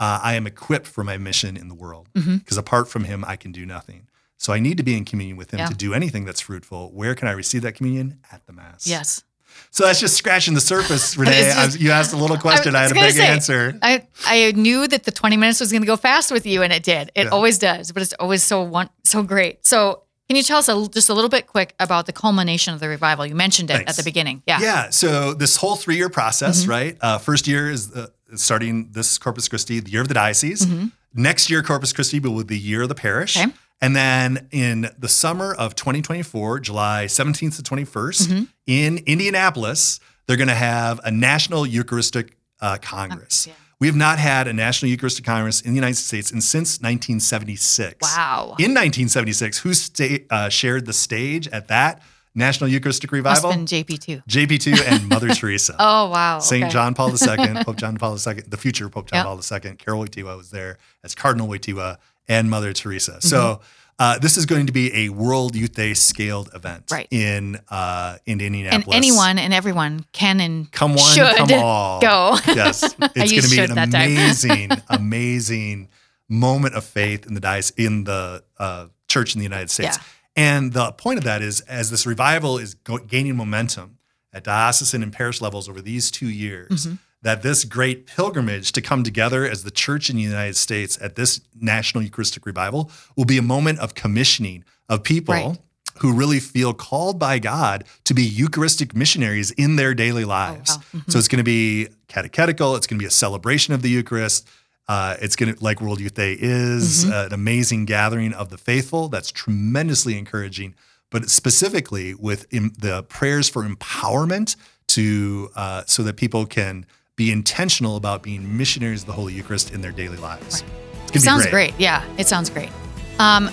uh, 0.00 0.18
I 0.20 0.34
am 0.34 0.44
equipped 0.44 0.88
for 0.88 1.04
my 1.04 1.18
mission 1.18 1.56
in 1.56 1.68
the 1.68 1.74
world. 1.74 2.08
Mm-hmm. 2.14 2.38
Because 2.38 2.56
apart 2.56 2.88
from 2.88 3.04
him, 3.04 3.24
I 3.24 3.36
can 3.36 3.52
do 3.52 3.64
nothing. 3.64 4.08
So 4.38 4.52
I 4.52 4.58
need 4.58 4.76
to 4.78 4.82
be 4.82 4.96
in 4.96 5.04
communion 5.04 5.36
with 5.36 5.52
him 5.52 5.60
Yeah. 5.60 5.66
to 5.68 5.74
do 5.74 5.94
anything 5.94 6.24
that's 6.24 6.40
fruitful. 6.40 6.90
Where 6.92 7.14
can 7.14 7.28
I 7.28 7.30
receive 7.32 7.62
that 7.62 7.74
communion? 7.76 8.18
At 8.32 8.44
the 8.46 8.52
Mass. 8.52 8.88
Yes. 8.88 9.22
So 9.70 9.84
that's 9.84 10.00
just 10.00 10.16
scratching 10.16 10.54
the 10.54 10.60
surface, 10.60 11.16
Renee. 11.16 11.42
Just- 11.42 11.56
was- 11.64 11.78
you 11.80 11.92
asked 11.92 12.12
a 12.12 12.16
little 12.16 12.36
question. 12.38 12.74
I, 12.74 12.82
was 12.82 12.90
had 12.90 12.98
a 12.98 13.00
big 13.06 13.14
say, 13.14 13.26
answer. 13.28 13.78
I, 13.82 14.08
I 14.26 14.50
knew 14.56 14.88
that 14.88 15.04
the 15.04 15.12
20 15.12 15.36
minutes 15.36 15.60
was 15.60 15.70
going 15.70 15.82
to 15.82 15.86
go 15.86 15.96
fast 15.96 16.32
with 16.32 16.44
you, 16.44 16.62
and 16.64 16.72
it 16.72 16.82
did. 16.82 17.12
It 17.14 17.24
Yeah. 17.26 17.30
always 17.30 17.56
does, 17.58 17.92
but 17.92 18.02
it's 18.02 18.14
always 18.14 18.42
so 18.42 18.62
one, 18.64 18.90
so 19.04 19.22
great. 19.22 19.64
So, 19.64 20.02
can 20.30 20.36
you 20.36 20.44
tell 20.44 20.58
us 20.58 20.68
a, 20.68 20.88
just 20.90 21.08
a 21.08 21.12
little 21.14 21.28
bit 21.28 21.48
quick 21.48 21.74
about 21.80 22.06
the 22.06 22.12
culmination 22.12 22.72
of 22.72 22.78
the 22.78 22.88
revival? 22.88 23.26
You 23.26 23.34
mentioned 23.34 23.68
it 23.68 23.78
Thanks. 23.78 23.90
at 23.90 23.96
the 23.96 24.04
beginning. 24.08 24.44
Yeah. 24.46 24.60
Yeah. 24.60 24.90
So 24.90 25.34
this 25.34 25.56
whole 25.56 25.74
three 25.74 25.96
year 25.96 26.08
process, 26.08 26.62
Mm-hmm. 26.62 26.70
right? 26.70 26.96
Uh, 27.00 27.18
first 27.18 27.48
year 27.48 27.68
is 27.68 27.92
uh, 27.92 28.06
starting 28.36 28.92
this 28.92 29.18
Corpus 29.18 29.48
Christi, 29.48 29.80
the 29.80 29.90
year 29.90 30.02
of 30.02 30.06
the 30.06 30.14
diocese. 30.14 30.64
Mm-hmm. 30.64 30.86
Next 31.14 31.50
year, 31.50 31.64
Corpus 31.64 31.92
Christi 31.92 32.20
will 32.20 32.36
be 32.44 32.54
the 32.54 32.58
year 32.60 32.82
of 32.82 32.88
the 32.88 32.94
parish. 32.94 33.36
Okay. 33.36 33.50
And 33.80 33.96
then 33.96 34.46
in 34.52 34.88
the 34.96 35.08
summer 35.08 35.52
of 35.52 35.74
2024, 35.74 36.60
July 36.60 37.06
17th 37.08 37.56
to 37.56 37.62
21st, 37.64 38.28
Mm-hmm. 38.28 38.42
in 38.68 38.98
Indianapolis, 39.06 39.98
they're 40.28 40.36
going 40.36 40.46
to 40.46 40.54
have 40.54 41.00
a 41.02 41.10
National 41.10 41.66
Eucharistic 41.66 42.36
uh, 42.60 42.78
Congress. 42.80 43.48
yeah. 43.48 43.54
We 43.80 43.86
have 43.86 43.96
not 43.96 44.18
had 44.18 44.46
a 44.46 44.52
National 44.52 44.90
Eucharistic 44.90 45.24
Congress 45.24 45.62
in 45.62 45.70
the 45.72 45.76
United 45.76 45.96
States 45.96 46.30
and 46.30 46.42
since 46.44 46.80
1976. 46.82 47.96
Wow. 48.02 48.48
In 48.58 48.72
1976, 48.74 49.58
who 49.58 49.72
sta- 49.74 50.26
uh, 50.30 50.48
shared 50.50 50.86
the 50.86 50.92
stage 50.92 51.48
at 51.48 51.68
that 51.68 52.02
National 52.34 52.68
Eucharistic 52.68 53.10
Must 53.10 53.42
Revival? 53.42 53.50
been 53.50 53.64
JP2. 53.64 54.22
JP2 54.26 54.86
and 54.86 55.08
Mother 55.08 55.28
Teresa. 55.34 55.74
Oh, 55.78 56.10
wow. 56.10 56.38
St. 56.40 56.64
okay. 56.64 56.72
John 56.72 56.94
Paul 56.94 57.10
II, 57.10 57.16
Pope 57.64 57.76
John 57.76 57.96
Paul 57.96 58.16
II, 58.18 58.42
the 58.46 58.56
future 58.56 58.88
Pope 58.88 59.10
John 59.10 59.18
Yep. 59.18 59.26
Paul 59.26 59.40
II, 59.70 59.76
Karol 59.76 60.04
Wojtyła 60.04 60.36
was 60.36 60.50
there 60.50 60.78
as 61.02 61.14
Cardinal 61.14 61.48
Wojtyła 61.48 61.96
and 62.28 62.50
Mother 62.50 62.72
Teresa. 62.72 63.12
Mm-hmm. 63.12 63.28
So 63.28 63.60
uh, 64.00 64.18
this 64.18 64.36
is 64.36 64.46
going 64.46 64.66
to 64.66 64.72
be 64.72 64.92
a 64.94 65.10
World 65.10 65.54
Youth 65.54 65.74
Day 65.74 65.94
scaled 65.94 66.50
event 66.54 66.84
Right. 66.90 67.06
in 67.12 67.60
uh, 67.68 68.16
in 68.26 68.32
And 68.40 68.42
Indianapolis. 68.42 68.96
anyone 68.96 69.38
and 69.38 69.52
everyone 69.54 70.04
can 70.12 70.40
and 70.40 70.72
come 70.72 70.94
one, 70.94 71.12
should 71.14 71.36
come 71.36 71.48
all. 71.62 72.00
go. 72.00 72.36
Yes, 72.48 72.82
it's 72.98 73.30
going 73.32 73.42
to 73.42 73.48
be 73.50 73.60
an 73.60 73.78
amazing, 73.78 74.70
amazing 74.88 75.88
moment 76.28 76.74
of 76.74 76.84
faith 76.84 77.26
in 77.26 77.34
the 77.34 77.40
diocese, 77.40 77.74
in 77.76 78.04
the 78.04 78.42
uh, 78.58 78.86
church 79.08 79.34
in 79.34 79.38
the 79.38 79.44
United 79.44 79.70
States. 79.70 79.96
Yeah. 79.98 80.02
And 80.36 80.72
the 80.72 80.92
point 80.92 81.18
of 81.18 81.24
that 81.24 81.42
is, 81.42 81.60
as 81.62 81.90
this 81.90 82.06
revival 82.06 82.56
is 82.58 82.74
go- 82.74 82.98
gaining 82.98 83.36
momentum 83.36 83.98
at 84.32 84.44
diocesan 84.44 85.02
and 85.02 85.12
parish 85.12 85.40
levels 85.40 85.68
over 85.68 85.80
these 85.82 86.10
two 86.10 86.28
years, 86.28 86.86
Mm-hmm. 86.86 86.94
That 87.22 87.42
this 87.42 87.64
great 87.64 88.06
pilgrimage 88.06 88.72
to 88.72 88.80
come 88.80 89.02
together 89.04 89.44
as 89.48 89.62
the 89.64 89.70
church 89.70 90.08
in 90.10 90.16
the 90.16 90.22
United 90.22 90.56
States 90.56 90.98
at 91.02 91.16
this 91.16 91.40
National 91.60 92.02
Eucharistic 92.02 92.46
Revival 92.46 92.90
will 93.16 93.26
be 93.26 93.38
a 93.38 93.42
moment 93.42 93.78
of 93.78 93.94
commissioning 93.94 94.64
of 94.88 95.02
people. 95.02 95.34
Right. 95.34 95.58
Who 95.96 96.14
really 96.14 96.40
feel 96.40 96.72
called 96.72 97.18
by 97.18 97.38
God 97.38 97.84
to 98.04 98.14
be 98.14 98.22
Eucharistic 98.22 98.96
missionaries 98.96 99.50
in 99.50 99.76
their 99.76 99.92
daily 99.92 100.24
lives. 100.24 100.70
Oh, 100.78 100.82
wow. 100.94 101.00
So 101.08 101.18
it's 101.18 101.28
going 101.28 101.38
to 101.40 101.44
be 101.44 101.88
catechetical. 102.08 102.74
It's 102.76 102.86
going 102.86 102.98
to 102.98 103.02
be 103.02 103.06
a 103.06 103.10
celebration 103.10 103.74
of 103.74 103.82
the 103.82 103.90
Eucharist. 103.90 104.48
Uh, 104.88 105.16
it's 105.20 105.36
going 105.36 105.54
to, 105.54 105.62
like 105.62 105.82
World 105.82 106.00
Youth 106.00 106.14
Day 106.14 106.38
is, 106.40 107.04
Mm-hmm. 107.04 107.12
uh, 107.12 107.26
an 107.26 107.32
amazing 107.34 107.84
gathering 107.84 108.32
of 108.32 108.48
the 108.48 108.56
faithful. 108.56 109.08
That's 109.08 109.30
tremendously 109.30 110.16
encouraging. 110.16 110.74
But 111.10 111.28
specifically 111.28 112.14
with 112.14 112.46
im- 112.50 112.72
the 112.78 113.02
prayers 113.02 113.50
for 113.50 113.64
empowerment 113.68 114.56
to, 114.88 115.50
uh, 115.54 115.82
so 115.86 116.02
that 116.04 116.16
people 116.16 116.46
can 116.46 116.86
be 117.20 117.30
intentional 117.30 117.96
about 117.96 118.22
being 118.22 118.56
missionaries 118.56 119.02
of 119.02 119.06
the 119.06 119.12
Holy 119.12 119.34
Eucharist 119.34 119.74
in 119.74 119.82
their 119.82 119.92
daily 119.92 120.16
lives. 120.16 120.64
To 121.08 121.12
be 121.12 121.18
sounds 121.18 121.42
great. 121.42 121.72
great. 121.72 121.74
Yeah, 121.78 122.02
it 122.16 122.26
sounds 122.26 122.48
great. 122.48 122.70
Um, 123.18 123.50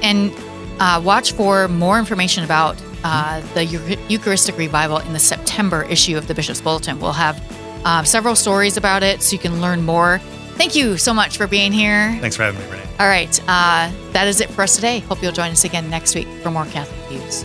and 0.00 0.32
uh, 0.78 1.02
watch 1.04 1.32
for 1.32 1.66
more 1.66 1.98
information 1.98 2.44
about 2.44 2.80
uh, 3.02 3.40
the 3.54 3.64
Eucharistic 4.08 4.56
revival 4.56 4.98
in 4.98 5.12
the 5.12 5.18
September 5.18 5.82
issue 5.90 6.16
of 6.16 6.28
the 6.28 6.34
Bishop's 6.34 6.60
Bulletin. 6.60 7.00
We'll 7.00 7.10
have 7.10 7.36
uh, 7.84 8.04
several 8.04 8.36
stories 8.36 8.76
about 8.76 9.02
it, 9.02 9.22
so 9.22 9.32
you 9.32 9.40
can 9.40 9.60
learn 9.60 9.82
more. 9.82 10.18
Thank 10.54 10.76
you 10.76 10.96
so 10.96 11.12
much 11.12 11.36
for 11.36 11.48
being 11.48 11.72
here. 11.72 12.16
Thanks 12.20 12.36
for 12.36 12.44
having 12.44 12.60
me, 12.60 12.70
Renee. 12.70 12.88
All 13.00 13.08
right, 13.08 13.40
uh, 13.48 13.90
that 14.12 14.28
is 14.28 14.40
it 14.40 14.50
for 14.50 14.62
us 14.62 14.76
today. 14.76 15.00
Hope 15.00 15.20
you'll 15.20 15.32
join 15.32 15.50
us 15.50 15.64
again 15.64 15.90
next 15.90 16.14
week 16.14 16.28
for 16.44 16.52
more 16.52 16.66
Catholic 16.66 17.08
Views. 17.08 17.44